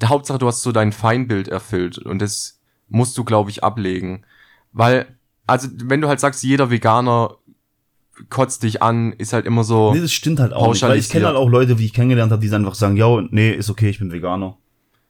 [0.05, 4.25] Hauptsache, du hast so dein Feinbild erfüllt und das musst du, glaube ich, ablegen.
[4.71, 5.19] Weil,
[5.49, 7.39] also, wenn du halt sagst, jeder Veganer
[8.29, 9.93] kotzt dich an, ist halt immer so.
[9.93, 10.83] Nee, das stimmt halt auch nicht.
[10.83, 13.23] Weil ich kenne halt auch Leute, wie ich kennengelernt habe, die dann einfach sagen, ja,
[13.31, 14.57] nee, ist okay, ich bin Veganer.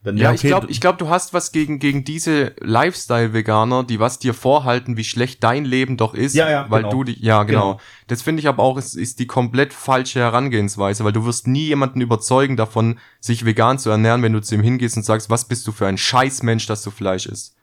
[0.02, 4.00] Dann, Ja, okay, ich glaube, ich glaub, du hast was gegen, gegen diese Lifestyle-Veganer, die
[4.00, 6.92] was dir vorhalten, wie schlecht dein Leben doch ist, Ja, ja, weil genau.
[6.92, 7.72] du die, ja, genau.
[7.72, 7.80] Genau.
[8.06, 11.66] Das finde ich aber auch, ist, ist die komplett falsche Herangehensweise, weil du wirst nie
[11.66, 15.46] jemanden überzeugen davon, sich vegan zu ernähren, wenn du zu ihm hingehst und sagst, was
[15.46, 17.54] bist du für ein Scheißmensch, dass du Fleisch isst.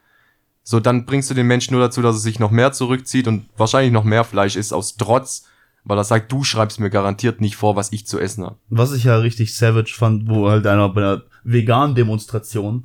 [0.69, 3.45] So, dann bringst du den Menschen nur dazu, dass er sich noch mehr zurückzieht und
[3.55, 5.45] wahrscheinlich noch mehr Fleisch isst aus Trotz,
[5.85, 8.57] weil er sagt, du schreibst mir garantiert nicht vor, was ich zu essen habe.
[8.67, 12.83] was ich ja richtig savage fand, wo halt einer bei einer veganen Demonstration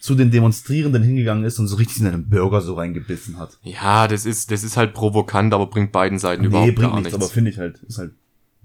[0.00, 3.56] zu den Demonstrierenden hingegangen ist und so richtig in einen Burger so reingebissen hat.
[3.62, 7.00] Ja, das ist, das ist halt provokant, aber bringt beiden Seiten Nee, überhaupt bringt gar
[7.02, 7.24] nichts, nichts.
[7.24, 8.14] aber finde ich halt, ist halt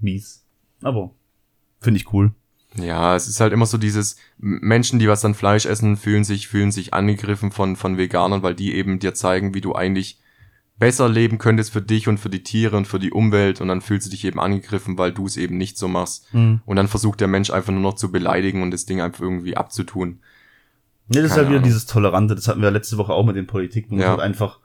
[0.00, 0.42] mies.
[0.82, 1.12] Aber
[1.78, 2.32] finde ich cool.
[2.74, 6.48] Ja, es ist halt immer so dieses Menschen, die was dann Fleisch essen, fühlen sich
[6.48, 10.18] fühlen sich angegriffen von von Veganern, weil die eben dir zeigen, wie du eigentlich
[10.78, 13.80] besser leben könntest für dich und für die Tiere und für die Umwelt und dann
[13.80, 16.60] fühlst du dich eben angegriffen, weil du es eben nicht so machst Mhm.
[16.66, 19.56] und dann versucht der Mensch einfach nur noch zu beleidigen und das Ding einfach irgendwie
[19.56, 20.20] abzutun.
[21.10, 23.34] Ja, das ist Keine halt wieder dieses Tolerante, das hatten wir letzte Woche auch mit
[23.34, 24.10] den Politiken, Ja.
[24.10, 24.60] halt einfach,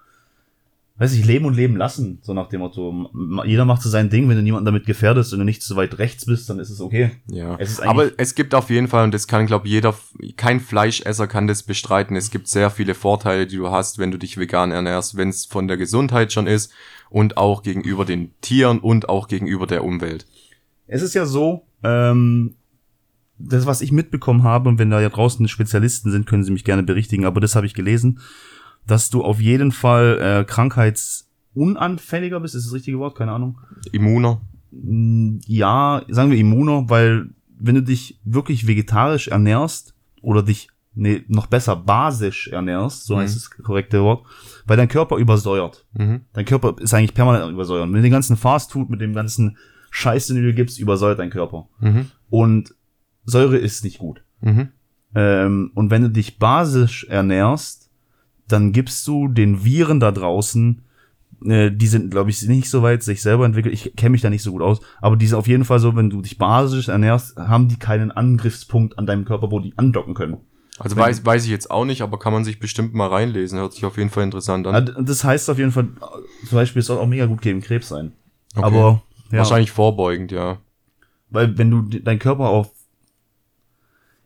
[1.04, 3.10] weiß ich, leben und leben lassen, so nach dem Motto.
[3.46, 5.98] Jeder macht so sein Ding, wenn du niemanden damit gefährdest und du nicht zu weit
[6.00, 7.12] rechts bist, dann ist es okay.
[7.28, 7.58] Ja.
[7.60, 9.94] Es Aber es gibt auf jeden Fall, und das kann, glaube jeder,
[10.38, 12.16] kein Fleischesser kann das bestreiten.
[12.16, 15.46] Es gibt sehr viele Vorteile, die du hast, wenn du dich vegan ernährst, wenn es
[15.46, 16.72] von der Gesundheit schon ist
[17.10, 20.26] und auch gegenüber den Tieren und auch gegenüber der Umwelt.
[20.88, 22.56] Es ist ja so, ähm,
[23.38, 26.64] das, was ich mitbekommen habe, und wenn da ja draußen Spezialisten sind, können sie mich
[26.64, 28.22] gerne berichtigen, aber das habe ich gelesen,
[28.88, 30.44] dass du auf jeden Fall äh,
[31.54, 33.18] krankheitsunanfälliger bist, ist das richtige Wort?
[33.18, 33.60] Keine Ahnung.
[33.92, 34.42] Immuner.
[34.72, 37.30] Mm, Ja, sagen wir immuner, weil
[37.60, 43.20] wenn du dich wirklich vegetarisch ernährst oder dich nee, noch besser basisch ernährst, so Mhm.
[43.22, 44.26] heißt das korrekte Wort,
[44.66, 45.86] weil dein Körper übersäuert.
[45.94, 46.22] Mhm.
[46.34, 47.90] Dein Körper ist eigentlich permanent am übersäuern.
[47.90, 49.58] Mit dem ganzen Fastfood, mit dem ganzen
[49.92, 51.68] Scheiß, den du dir gibst, übersäuert dein Körper.
[51.80, 52.08] Mhm.
[52.30, 52.76] Und
[53.26, 54.24] Säure ist nicht gut.
[54.42, 54.70] Mhm.
[55.16, 57.83] Ähm, und wenn du dich basisch ernährst,
[58.54, 60.82] dann gibst du den Viren da draußen,
[61.46, 63.74] äh, die sind, glaube ich, nicht so weit sich selber entwickelt.
[63.74, 65.96] Ich kenne mich da nicht so gut aus, aber die sind auf jeden Fall so,
[65.96, 70.14] wenn du dich basisch ernährst, haben die keinen Angriffspunkt an deinem Körper, wo die andocken
[70.14, 70.38] können.
[70.80, 73.60] Also weiß, weiß ich jetzt auch nicht, aber kann man sich bestimmt mal reinlesen.
[73.60, 74.88] Hört sich auf jeden Fall interessant an.
[74.88, 75.88] Äh, Das heißt auf jeden Fall,
[76.48, 78.14] zum Beispiel, es soll auch mega gut gegen Krebs sein.
[78.56, 78.66] Okay.
[78.66, 79.02] Aber
[79.32, 80.58] ja, Wahrscheinlich vorbeugend, ja.
[81.30, 82.72] weil wenn du de- dein Körper auf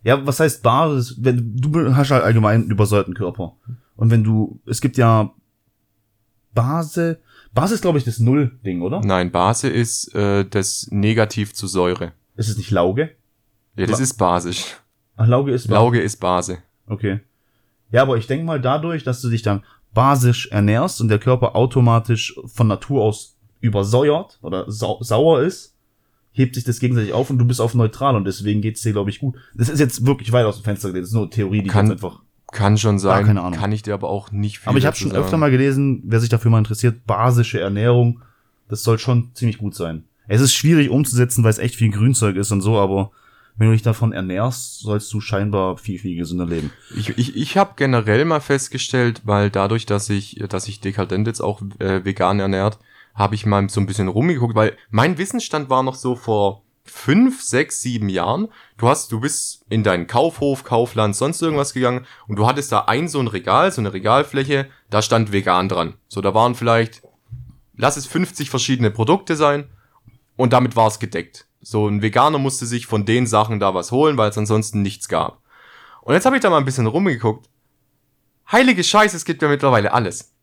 [0.04, 1.18] ja, was heißt Basis?
[1.20, 3.54] Wenn du hast halt allgemein einen übersäuerten Körper.
[3.98, 5.34] Und wenn du, es gibt ja
[6.54, 7.20] Base,
[7.54, 9.02] Base ist glaube ich das Null-Ding, oder?
[9.02, 12.14] Nein, Base ist äh, das Negativ zu Säure.
[12.36, 13.12] Ist es nicht Lauge?
[13.76, 14.78] Ja, das La- ist basisch.
[15.18, 15.74] Ach, Lauge ist Base.
[15.74, 16.60] Lauge ist Base.
[16.88, 17.20] Okay.
[17.92, 21.56] Ja, aber ich denke mal dadurch, dass du dich dann basisch ernährst und der Körper
[21.56, 25.74] automatisch von Natur aus übersäuert oder sau sauer ist,
[26.32, 29.10] hebt sich das gegenseitig auf und du bist auf neutral und deswegen geht's dir, glaube
[29.10, 29.36] ich, gut.
[29.56, 31.04] Das ist jetzt wirklich weit aus dem Fenster gelegt.
[31.04, 32.22] Das ist nur Theorie, die Kann- jetzt einfach.
[32.52, 33.26] Kann schon sein.
[33.26, 33.60] keine Ahnung.
[33.60, 35.22] Kann ich dir aber auch nicht viel Aber ich habe schon sagen.
[35.22, 38.22] öfter mal gelesen, wer sich dafür mal interessiert, basische Ernährung,
[38.70, 40.04] das soll schon ziemlich gut sein.
[40.28, 43.12] Es ist schwierig umzusetzen, weil es echt viel Grünzeug ist und so, aber
[43.58, 46.72] wenn du dich davon ernährst, sollst du scheinbar viel, viel gesünder leben.
[46.96, 51.42] Ich, ich, ich habe generell mal festgestellt, weil dadurch, dass ich, dass ich dekadent jetzt
[51.42, 52.78] auch äh, vegan ernährt,
[53.16, 56.62] habe ich mal so ein bisschen rumgeguckt, weil mein Wissensstand war noch so vor
[56.92, 58.48] fünf, sechs, sieben Jahren.
[58.78, 62.86] Du hast, du bist in deinen Kaufhof, Kaufland, sonst irgendwas gegangen und du hattest da
[62.86, 65.96] ein so ein Regal, so eine Regalfläche, da stand vegan dran.
[66.08, 67.02] So, da waren vielleicht,
[67.76, 69.70] lass es 50 verschiedene Produkte sein
[70.36, 71.48] und damit war es gedeckt.
[71.62, 75.08] So ein Veganer musste sich von den Sachen da was holen, weil es ansonsten nichts
[75.08, 75.42] gab.
[76.02, 77.50] Und jetzt habe ich da mal ein bisschen rumgeguckt.
[78.52, 80.34] Heilige Scheiße, es gibt ja mittlerweile alles.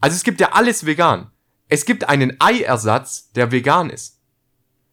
[0.00, 1.30] Also es gibt ja alles vegan.
[1.68, 4.18] Es gibt einen Eiersatz, der vegan ist.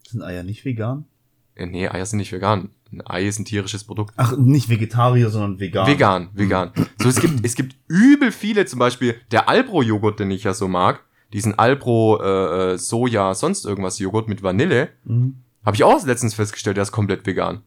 [0.10, 1.06] Sind Eier nicht vegan?
[1.54, 2.70] Äh, nee, Eier sind nicht vegan.
[2.92, 4.16] Ein Ei ist ein tierisches Produkt.
[4.18, 5.86] Ach, nicht Vegetarier, sondern vegan.
[5.86, 6.72] Vegan, vegan.
[7.00, 10.68] So, es gibt, es gibt übel viele, zum Beispiel der Alpro-Joghurt, den ich ja so
[10.68, 11.02] mag.
[11.32, 14.90] Diesen Alpro äh, äh, Soja, sonst irgendwas Joghurt mit Vanille.
[15.04, 15.44] Mhm.
[15.64, 17.58] Habe ich auch letztens festgestellt, der ist komplett vegan.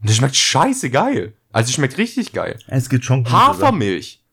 [0.00, 1.34] Und der schmeckt scheiße geil.
[1.52, 2.58] Also schmeckt richtig geil.
[2.66, 3.46] Es gibt schon gute Sachen.
[3.46, 4.24] Hafermilch.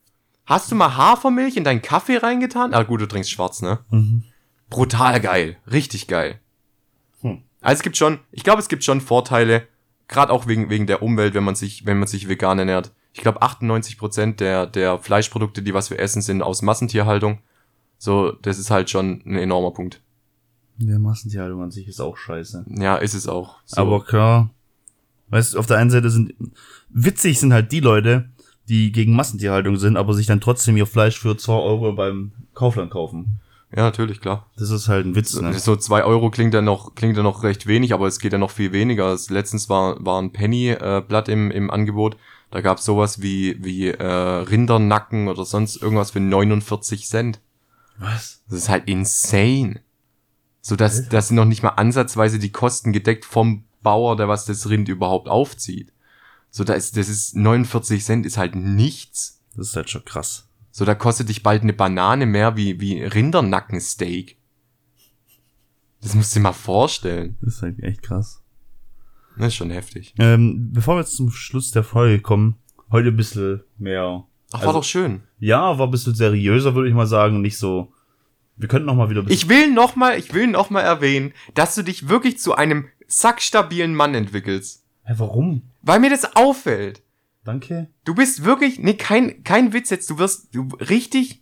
[0.47, 2.73] Hast du mal Hafermilch in deinen Kaffee reingetan?
[2.73, 3.77] Ah gut, du trinkst schwarz, ne?
[3.91, 4.23] Mhm.
[4.71, 5.57] Brutal geil.
[5.71, 6.39] Richtig geil.
[7.61, 9.67] Also es gibt schon, ich glaube, es gibt schon Vorteile,
[10.07, 12.91] gerade auch wegen, wegen der Umwelt, wenn man sich, wenn man sich vegan ernährt.
[13.13, 17.39] Ich glaube, 98% der, der Fleischprodukte, die was wir essen, sind aus Massentierhaltung.
[17.97, 20.01] So, das ist halt schon ein enormer Punkt.
[20.77, 22.65] Der Massentierhaltung an sich ist auch scheiße.
[22.69, 23.57] Ja, ist es auch.
[23.65, 23.81] So.
[23.81, 24.49] Aber klar,
[25.27, 26.33] weißt du, auf der einen Seite sind,
[26.89, 28.29] witzig sind halt die Leute,
[28.69, 32.91] die gegen Massentierhaltung sind, aber sich dann trotzdem ihr Fleisch für 2 Euro beim Kaufland
[32.91, 33.41] kaufen.
[33.75, 34.47] Ja, natürlich, klar.
[34.57, 35.57] Das ist halt ein Witz, ne?
[35.59, 38.39] So zwei Euro klingt ja noch, klingt ja noch recht wenig, aber es geht ja
[38.39, 39.15] noch viel weniger.
[39.29, 42.17] Letztens war, war ein Penny-Blatt im, im Angebot.
[42.49, 47.39] Da gab's sowas wie, wie äh, Rindernacken oder sonst irgendwas für 49 Cent.
[47.99, 48.41] Was?
[48.49, 49.81] Das ist halt insane.
[50.61, 54.45] So dass, dass sind noch nicht mal ansatzweise die Kosten gedeckt vom Bauer, der was
[54.45, 55.93] das Rind überhaupt aufzieht.
[56.49, 59.41] So, da ist, das ist 49 Cent ist halt nichts.
[59.55, 60.48] Das ist halt schon krass.
[60.71, 64.37] So, da kostet dich bald eine Banane mehr wie, wie Rindernackensteak.
[66.01, 67.37] Das musst du dir mal vorstellen.
[67.41, 68.41] Das ist halt echt krass.
[69.37, 70.13] Das ist schon heftig.
[70.19, 72.55] Ähm, bevor wir jetzt zum Schluss der Folge kommen,
[72.91, 74.23] heute ein bisschen mehr.
[74.51, 75.21] Ach, Also- war doch schön.
[75.39, 77.91] Ja, war ein bisschen seriöser, würde ich mal sagen, nicht so.
[78.57, 79.23] Wir könnten noch mal wieder.
[79.29, 82.87] Ich will noch mal, ich will noch mal erwähnen, dass du dich wirklich zu einem
[83.07, 84.83] sackstabilen Mann entwickelst.
[85.03, 85.61] Hä, warum?
[85.81, 87.01] Weil mir das auffällt.
[87.49, 87.87] Danke.
[88.05, 91.41] Du bist wirklich, nee, kein, kein Witz jetzt, du wirst du, richtig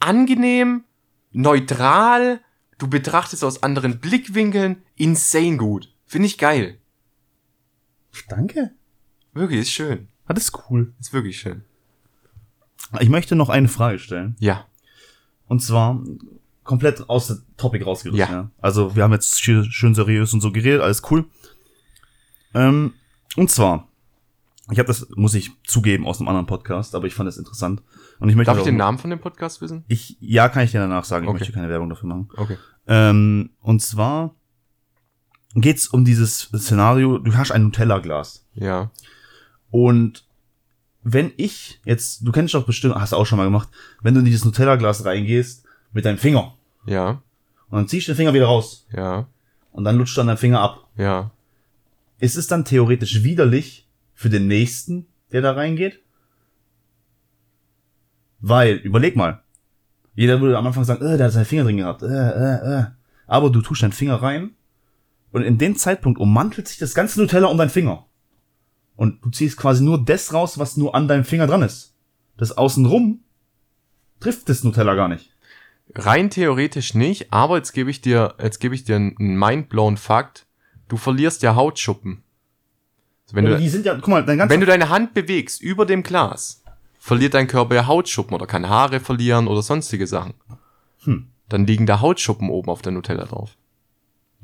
[0.00, 0.84] angenehm,
[1.30, 2.40] neutral,
[2.78, 5.92] du betrachtest aus anderen Blickwinkeln, insane gut.
[6.06, 6.78] Finde ich geil.
[8.30, 8.70] Danke.
[9.34, 10.08] Wirklich, ist schön.
[10.24, 10.94] Ah, das ist cool.
[10.98, 11.64] Ist wirklich schön.
[13.00, 14.36] Ich möchte noch eine Frage stellen.
[14.38, 14.66] Ja.
[15.48, 16.02] Und zwar
[16.64, 18.18] komplett aus der Topic rausgerissen.
[18.18, 18.30] Ja.
[18.30, 18.50] Ja.
[18.62, 21.26] Also wir haben jetzt schön, schön seriös und so geredet, alles cool.
[22.54, 22.94] Ähm,
[23.36, 23.85] und zwar,
[24.70, 27.82] ich habe das, muss ich zugeben, aus einem anderen Podcast, aber ich fand das interessant.
[28.18, 29.84] Und ich möchte Darf ich den Namen von dem Podcast wissen?
[29.88, 31.24] Ich, ja, kann ich dir danach sagen.
[31.24, 31.38] Ich Okay.
[31.38, 32.28] möchte keine Werbung dafür machen.
[32.36, 32.56] Okay.
[32.88, 34.34] Ähm, und zwar
[35.54, 38.44] geht's um dieses Szenario, du hast ein Nutella-Glas.
[38.54, 38.90] Ja.
[39.70, 40.26] Und
[41.02, 43.68] wenn ich jetzt, du kennst doch bestimmt, hast du auch schon mal gemacht,
[44.02, 46.54] wenn du in dieses Nutella-Glas reingehst mit deinem Finger
[46.86, 47.22] Ja.
[47.70, 49.28] und dann ziehst du den Finger wieder raus Ja.
[49.72, 50.88] und dann lutscht dann dein Finger ab.
[50.96, 51.30] Ja.
[52.18, 53.85] Ist es dann theoretisch widerlich
[54.16, 56.00] für den nächsten, der da reingeht?
[58.40, 59.42] Weil, überleg mal,
[60.14, 62.84] jeder würde am Anfang sagen, äh, der hat seinen Finger drin gehabt, äh, äh, äh.
[63.26, 64.56] Aber du tust deinen Finger rein
[65.30, 68.06] und in dem Zeitpunkt ummantelt sich das ganze Nutella um deinen Finger.
[68.96, 71.94] Und du ziehst quasi nur das raus, was nur an deinem Finger dran ist.
[72.38, 73.20] Das außenrum
[74.20, 75.36] trifft das Nutella gar nicht.
[75.94, 80.46] Rein theoretisch nicht, aber jetzt gebe ich dir, jetzt gebe ich dir einen mindblown Fakt.
[80.88, 82.22] Du verlierst ja Hautschuppen.
[83.26, 85.60] Also wenn, du, die sind ja, guck mal, dein ganzer wenn du deine Hand bewegst
[85.60, 86.62] über dem Glas,
[86.98, 90.34] verliert dein Körper ja Hautschuppen oder kann Haare verlieren oder sonstige Sachen.
[91.04, 91.28] Hm.
[91.48, 93.56] Dann liegen da Hautschuppen oben auf der Nutella drauf.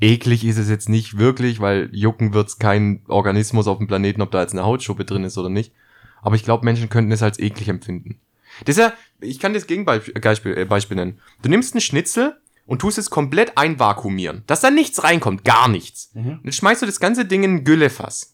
[0.01, 4.31] Eklig ist es jetzt nicht wirklich, weil jucken wird's kein Organismus auf dem Planeten, ob
[4.31, 5.73] da jetzt eine Hautschuppe drin ist oder nicht.
[6.21, 8.19] Aber ich glaube, Menschen könnten es als eklig empfinden.
[8.65, 11.19] Das ist ja, ich kann das Gegenbeispiel Beispiel, äh, Beispiel nennen.
[11.41, 16.11] Du nimmst einen Schnitzel und tust es komplett einvakuumieren, dass da nichts reinkommt, gar nichts.
[16.13, 16.39] Mhm.
[16.43, 18.32] Jetzt schmeißt du das ganze Ding in ein Güllefass.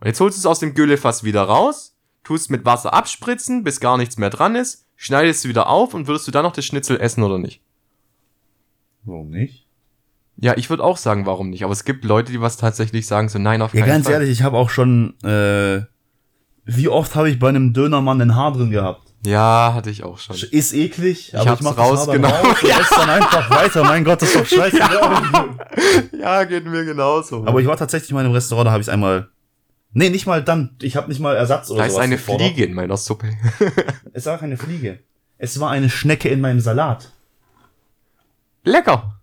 [0.00, 3.80] Und jetzt holst du es aus dem Güllefass wieder raus, tust mit Wasser abspritzen, bis
[3.80, 6.64] gar nichts mehr dran ist, schneidest es wieder auf und würdest du dann noch das
[6.64, 7.62] Schnitzel essen oder nicht?
[9.04, 9.66] Warum nicht?
[10.38, 11.64] Ja, ich würde auch sagen, warum nicht.
[11.64, 14.14] Aber es gibt Leute, die was tatsächlich sagen, so nein, auf Ja, keinen ganz Fall.
[14.14, 15.82] ehrlich, ich habe auch schon, äh,
[16.66, 19.14] wie oft habe ich bei einem Dönermann ein Haar drin gehabt?
[19.24, 20.36] Ja, hatte ich auch schon.
[20.36, 22.30] Ist eklig, aber hab's ich mach rausgenommen.
[22.30, 23.82] raus esse dann einfach weiter.
[23.84, 24.78] Mein Gott, das ist doch scheiße.
[26.20, 27.44] Ja, geht mir genauso.
[27.46, 29.28] Aber ich war tatsächlich mal in einem Restaurant, da habe ich einmal,
[29.92, 32.48] nee, nicht mal dann, ich habe nicht mal Ersatz oder da ist eine gefordert.
[32.48, 33.30] Fliege in meiner Suppe.
[34.12, 35.00] Es war keine Fliege.
[35.38, 37.12] Es war eine Schnecke in meinem Salat.
[38.64, 39.20] Lecker.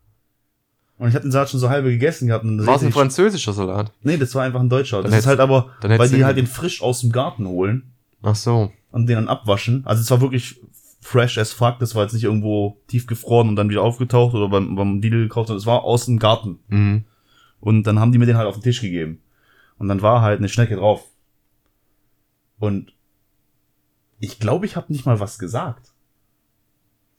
[1.00, 2.46] Und ich hatte den Salat schon so halbe gegessen gehabt.
[2.46, 3.92] War es ein französischer Salat?
[4.04, 5.02] Nee, das war einfach ein deutscher.
[5.02, 7.92] Das Dann ist halt aber, weil die halt den frisch aus dem Garten holen
[8.22, 8.72] Ach so.
[8.92, 9.84] und den dann abwaschen.
[9.86, 10.62] Also es war wirklich
[11.02, 11.80] fresh as fuck.
[11.80, 15.48] Das war jetzt nicht irgendwo tiefgefroren und dann wieder aufgetaucht oder beim, beim Lidl gekauft,
[15.48, 16.60] sondern es war aus dem Garten.
[16.70, 17.04] Mhm.
[17.60, 19.20] Und dann haben die mir den halt auf den Tisch gegeben.
[19.78, 21.04] Und dann war halt eine Schnecke drauf.
[22.60, 22.94] Und
[24.20, 25.92] ich glaube, ich habe nicht mal was gesagt.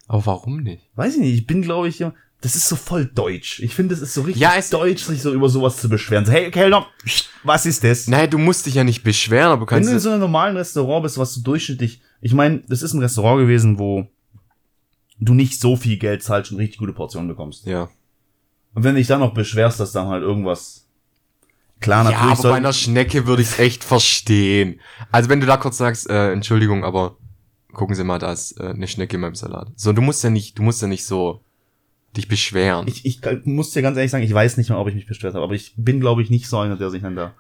[0.07, 0.89] Aber warum nicht?
[0.95, 2.03] Weiß ich nicht, ich bin, glaube ich,
[2.41, 3.61] das ist so voll deutsch.
[3.61, 6.27] Ich finde, es ist so richtig Ja, es- deutsch, sich so über sowas zu beschweren.
[6.27, 6.87] So, hey, Kellner,
[7.43, 8.07] was ist das?
[8.07, 9.91] Naja, du musst dich ja nicht beschweren, aber du Wenn kannst.
[9.91, 13.01] du in so einem normalen Restaurant bist, was so durchschnittlich, ich meine, das ist ein
[13.01, 14.07] Restaurant gewesen, wo
[15.21, 17.67] du nicht so viel Geld zahlst und richtig gute Portionen bekommst.
[17.67, 17.89] ja.
[18.77, 20.84] Und wenn du dich dann noch beschwerst, dass dann halt irgendwas,
[21.85, 24.81] klar, Ja, natürlich aber soll, bei einer Schnecke würde ich es echt verstehen.
[25.13, 27.17] Also wenn du da kurz sagst, äh, Entschuldigung, aber
[27.73, 29.69] gucken Sie mal, da ist äh, eine Schnecke in meinem Salat.
[29.77, 31.41] So, du musst ja nicht, du musst ja nicht so
[32.17, 32.87] dich beschweren.
[32.87, 35.35] ich, ich muss dir ganz ehrlich sagen, ich weiß nicht mal, ob ich mich beschwert
[35.35, 37.35] habe, aber ich bin, glaube ich, nicht so einer, der sich dann da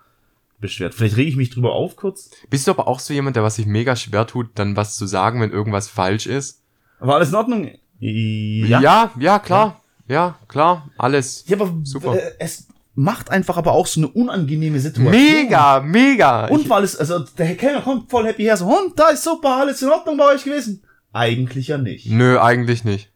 [0.61, 0.95] beschwert.
[0.95, 2.31] Vielleicht rege ich mich drüber auf kurz.
[2.51, 5.07] Bist du aber auch so jemand, der was sich mega schwer tut, dann was zu
[5.07, 6.63] sagen, wenn irgendwas falsch ist?
[6.99, 7.71] War alles in Ordnung?
[8.01, 8.81] Ja.
[8.81, 9.81] ja, ja klar.
[10.07, 11.45] Ja, klar, alles.
[11.47, 12.15] Ja, aber Super.
[12.15, 15.11] Äh, es macht einfach aber auch so eine unangenehme Situation.
[15.11, 16.47] Mega, mega.
[16.47, 19.57] Und weil es, also der Kellner kommt voll happy her, so, und da ist super,
[19.57, 20.83] alles in Ordnung bei euch gewesen.
[21.13, 22.11] Eigentlich ja nicht.
[22.11, 23.11] nö, eigentlich nicht.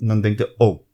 [0.00, 0.84] Und dann denkt er, oh.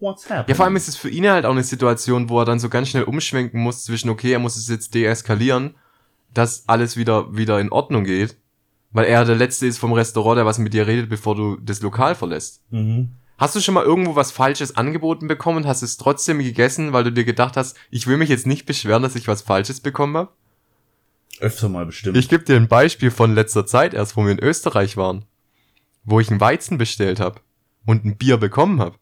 [0.00, 0.44] What's happening?
[0.48, 2.68] Ja, vor allem ist es für ihn halt auch eine Situation, wo er dann so
[2.68, 5.74] ganz schnell umschwenken muss zwischen, okay, er muss es jetzt deeskalieren,
[6.32, 8.36] dass alles wieder, wieder in Ordnung geht.
[8.90, 11.82] Weil er der Letzte ist vom Restaurant, der was mit dir redet, bevor du das
[11.82, 12.62] Lokal verlässt.
[12.70, 13.10] Mhm.
[13.36, 17.04] Hast du schon mal irgendwo was Falsches angeboten bekommen und hast es trotzdem gegessen, weil
[17.04, 20.16] du dir gedacht hast, ich will mich jetzt nicht beschweren, dass ich was Falsches bekommen
[20.16, 20.30] habe?
[21.40, 22.16] Öfter mal bestimmt.
[22.16, 25.24] Ich gebe dir ein Beispiel von letzter Zeit erst, wo wir in Österreich waren.
[26.04, 27.40] Wo ich einen Weizen bestellt habe
[27.86, 28.96] und ein Bier bekommen habe.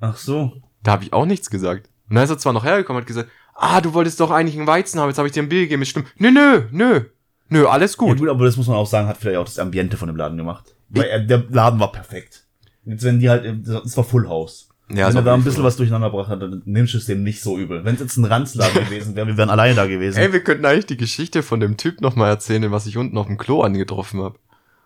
[0.00, 0.52] Ach so.
[0.82, 1.88] Da habe ich auch nichts gesagt.
[2.08, 4.56] Und dann ist er zwar noch hergekommen und hat gesagt, ah, du wolltest doch eigentlich
[4.58, 5.84] einen Weizen haben, jetzt habe ich dir ein Bier gegeben.
[5.84, 6.08] Stimmt.
[6.16, 7.00] Nö, nö, nö.
[7.48, 8.18] Nö, alles Ja, gut.
[8.18, 10.36] gut, aber das muss man auch sagen, hat vielleicht auch das Ambiente von dem Laden
[10.36, 10.74] gemacht.
[10.88, 12.41] Weil er, der Laden war perfekt.
[12.84, 14.68] Jetzt wenn die halt, das war Full House.
[14.90, 15.64] Ja, wenn er da ein bisschen so.
[15.64, 17.84] was durcheinander gebracht hat, dann nimmst du es dem nicht so übel.
[17.84, 20.18] Wenn es jetzt ein Ranzladen gewesen wäre, wir wären alleine da gewesen.
[20.18, 23.26] Ey, wir könnten eigentlich die Geschichte von dem Typ nochmal erzählen, was ich unten auf
[23.26, 24.38] dem Klo angetroffen habe.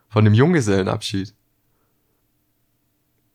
[0.08, 1.34] Von dem Junggesellenabschied.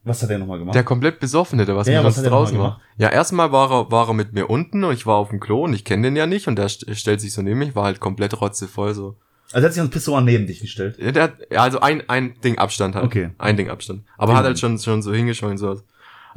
[0.03, 0.76] was hat er nochmal gemacht?
[0.76, 2.80] Der komplett besoffene, der was Ja, mit was uns draußen war.
[2.97, 5.66] Ja, erstmal war er, war er mit mir unten und ich war auf dem Klo
[5.66, 7.84] und ich kenne den ja nicht und der st stellt sich so neben mich, war
[7.86, 9.18] halt komplett rotzevoll so.
[9.54, 10.95] Also er hat sich ans Pissoir neben dich gestellt.
[10.99, 13.06] Ja, der hat, ja, also ein, ein Ding Abstand halt.
[13.06, 13.32] Okay.
[13.38, 14.04] Ein Ding Abstand.
[14.18, 14.39] Aber Okay.
[14.39, 15.84] hat halt schon, schon so hingeschaut und sowas.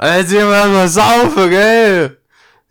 [0.01, 2.17] Jetzt sehen wir mal saufen, gell?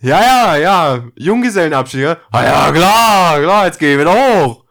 [0.01, 1.05] Ja, ja, ja.
[1.17, 2.17] Junggesellenabschied, gell?
[2.31, 4.13] Ah, ja, klar, klar, jetzt gehen wir wieder
[4.45, 4.65] hoch.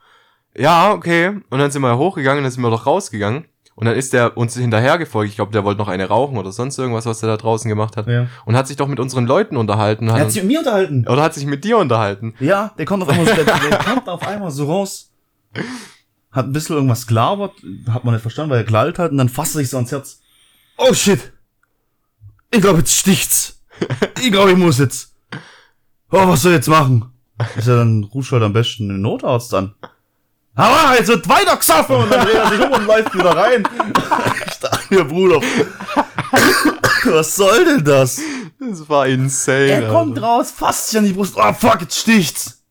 [0.55, 1.29] Ja, okay.
[1.49, 3.45] Und dann sind wir hochgegangen, dann sind wir doch rausgegangen.
[3.75, 5.31] Und dann ist der uns hinterher gefolgt.
[5.31, 7.97] Ich glaube, der wollte noch eine rauchen oder sonst irgendwas, was er da draußen gemacht
[7.97, 8.05] hat.
[8.07, 8.27] Ja.
[8.45, 10.09] Und hat sich doch mit unseren Leuten unterhalten.
[10.09, 11.07] Er Hat hat sich mit mir unterhalten.
[11.07, 12.35] oder hat sich mit dir unterhalten.
[12.39, 15.09] Ja, der kommt auf einmal, so, der, der kommt auf einmal so raus.
[16.31, 17.53] Hat ein bisschen irgendwas gelabert,
[17.89, 19.91] hat man nicht verstanden, weil er gelallt hat und dann fasst er sich so ans
[19.91, 20.21] Herz.
[20.77, 21.31] Oh shit!
[22.51, 23.61] Ich glaube, jetzt sticht's.
[24.21, 25.15] Ich glaube, ich muss jetzt.
[26.11, 27.11] Oh, was soll ich jetzt machen?
[27.55, 29.73] Ist ja dann rufst halt am besten den Notarzt an.
[30.55, 33.67] Aber jetzt wird weiter gesoffen und dann dreht er sich um und läuft wieder rein.
[34.47, 35.41] Ich dachte mir, Bruder,
[37.05, 38.21] was soll denn das?
[38.59, 39.71] Das war insane.
[39.71, 40.27] Er kommt Alter.
[40.27, 41.33] raus, fasst sich an die Brust.
[41.35, 42.63] Oh, fuck, jetzt sticht's.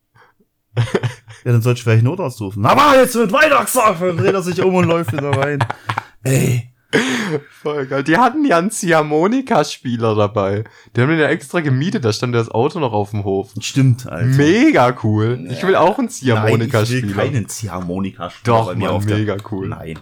[1.45, 2.65] Ja, dann sollte ich vielleicht Notarzt rufen.
[2.65, 4.01] Aber jetzt wird gesagt.
[4.01, 5.59] Dann dreht er sich um und läuft wieder rein.
[6.23, 6.69] Ey.
[7.63, 8.05] Voll geil.
[8.05, 10.65] Die hatten ja einen Ziehharmonika-Spieler dabei.
[10.95, 13.53] Die haben den ja extra gemietet, da stand das Auto noch auf dem Hof.
[13.61, 14.27] Stimmt, Alter.
[14.27, 15.47] Mega cool.
[15.51, 17.15] Ich will auch einen Nein, ich will Ziehharmonika-Spieler.
[17.15, 19.69] keinen Ziehharmonika-Spieler Doch, bei mir Mann, auf mega cool.
[19.69, 19.99] Nein.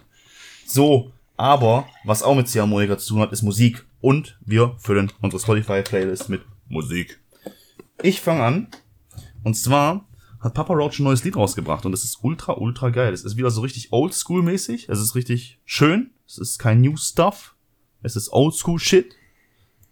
[0.67, 3.85] So, aber was auch mit Ziehharmonika zu tun hat, ist Musik.
[4.01, 7.21] Und wir füllen unsere Spotify-Playlist mit Musik.
[8.03, 8.69] Ich fange an.
[9.45, 10.07] Und zwar
[10.41, 13.13] hat Papa Roach ein neues Lied rausgebracht und es ist ultra, ultra geil.
[13.13, 14.89] Es ist wieder so richtig oldschool-mäßig.
[14.89, 16.11] Es ist richtig schön.
[16.27, 17.55] Es ist kein New Stuff.
[18.03, 19.15] Es ist Oldschool-Shit.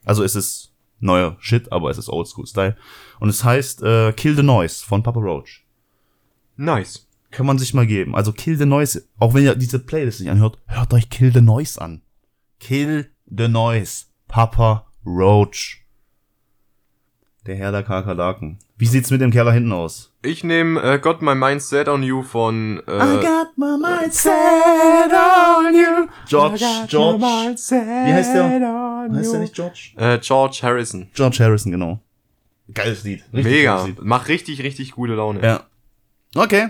[0.04, 2.76] Also es ist neuer Shit, aber es ist Oldschool-Style.
[3.20, 5.64] Und es heißt äh, Kill the Noise von Papa Roach
[6.56, 7.06] Nice.
[7.30, 8.16] kann man sich mal geben.
[8.16, 11.42] Also Kill the Noise, auch wenn ihr diese Playlist nicht anhört, hört euch Kill the
[11.42, 12.02] Noise an.
[12.58, 14.06] Kill the Noise.
[14.26, 15.84] Papa Roach.
[17.46, 18.58] Der Herr der Kakerlaken.
[18.78, 20.12] Wie sieht's mit dem Kerl da hinten aus?
[20.22, 24.30] Ich nehme äh, Got My Mind Set on You von äh, got my mind set
[24.32, 26.06] on you.
[26.28, 27.20] George, George.
[27.20, 29.10] Wie heißt der?
[29.12, 29.90] Heißt der nicht George?
[29.96, 31.08] Äh, George Harrison.
[31.12, 31.98] George Harrison, genau.
[32.72, 33.24] Geiles Lied.
[33.32, 33.84] Richtig Mega.
[33.84, 34.00] Lied.
[34.02, 35.42] Macht richtig, richtig gute Laune.
[35.42, 35.66] Ja.
[36.36, 36.68] Okay.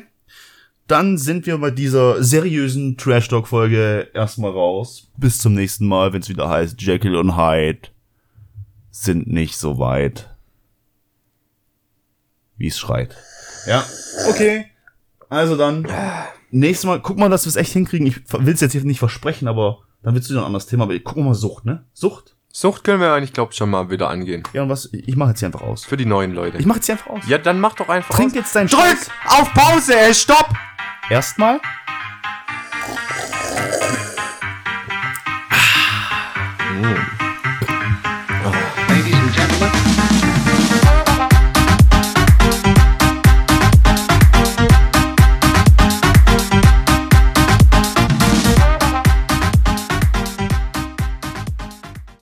[0.87, 5.11] Dann sind wir bei dieser seriösen Trash Talk Folge erstmal raus.
[5.19, 7.89] Bis zum nächsten Mal, wenn es wieder heißt Jekyll und Hyde
[8.91, 10.31] sind nicht so weit,
[12.59, 13.17] wie es schreit.
[13.67, 13.85] Ja.
[14.29, 14.67] Okay.
[15.31, 15.87] Also dann
[16.51, 18.07] nächstes Mal guck mal, dass wir es echt hinkriegen.
[18.07, 20.85] Ich will es jetzt hier nicht versprechen, aber dann willst du wieder ein anderes Thema.
[20.85, 21.85] Aber gucken wir mal Sucht, ne?
[21.93, 22.35] Sucht.
[22.51, 24.43] Sucht können wir eigentlich, glaube ich, schon mal wieder angehen.
[24.53, 24.89] Ja, und was?
[24.93, 25.85] Ich mache jetzt hier einfach aus.
[25.85, 26.57] Für die neuen Leute.
[26.59, 27.29] Ich mache jetzt hier einfach aus.
[27.29, 28.37] ja, dann mach doch einfach Trink aus.
[28.37, 29.11] jetzt deinen Drück Scheiß.
[29.27, 30.49] auf Pause, ey, stopp!
[31.11, 31.61] Erstmal.
[36.81, 37.18] Mm.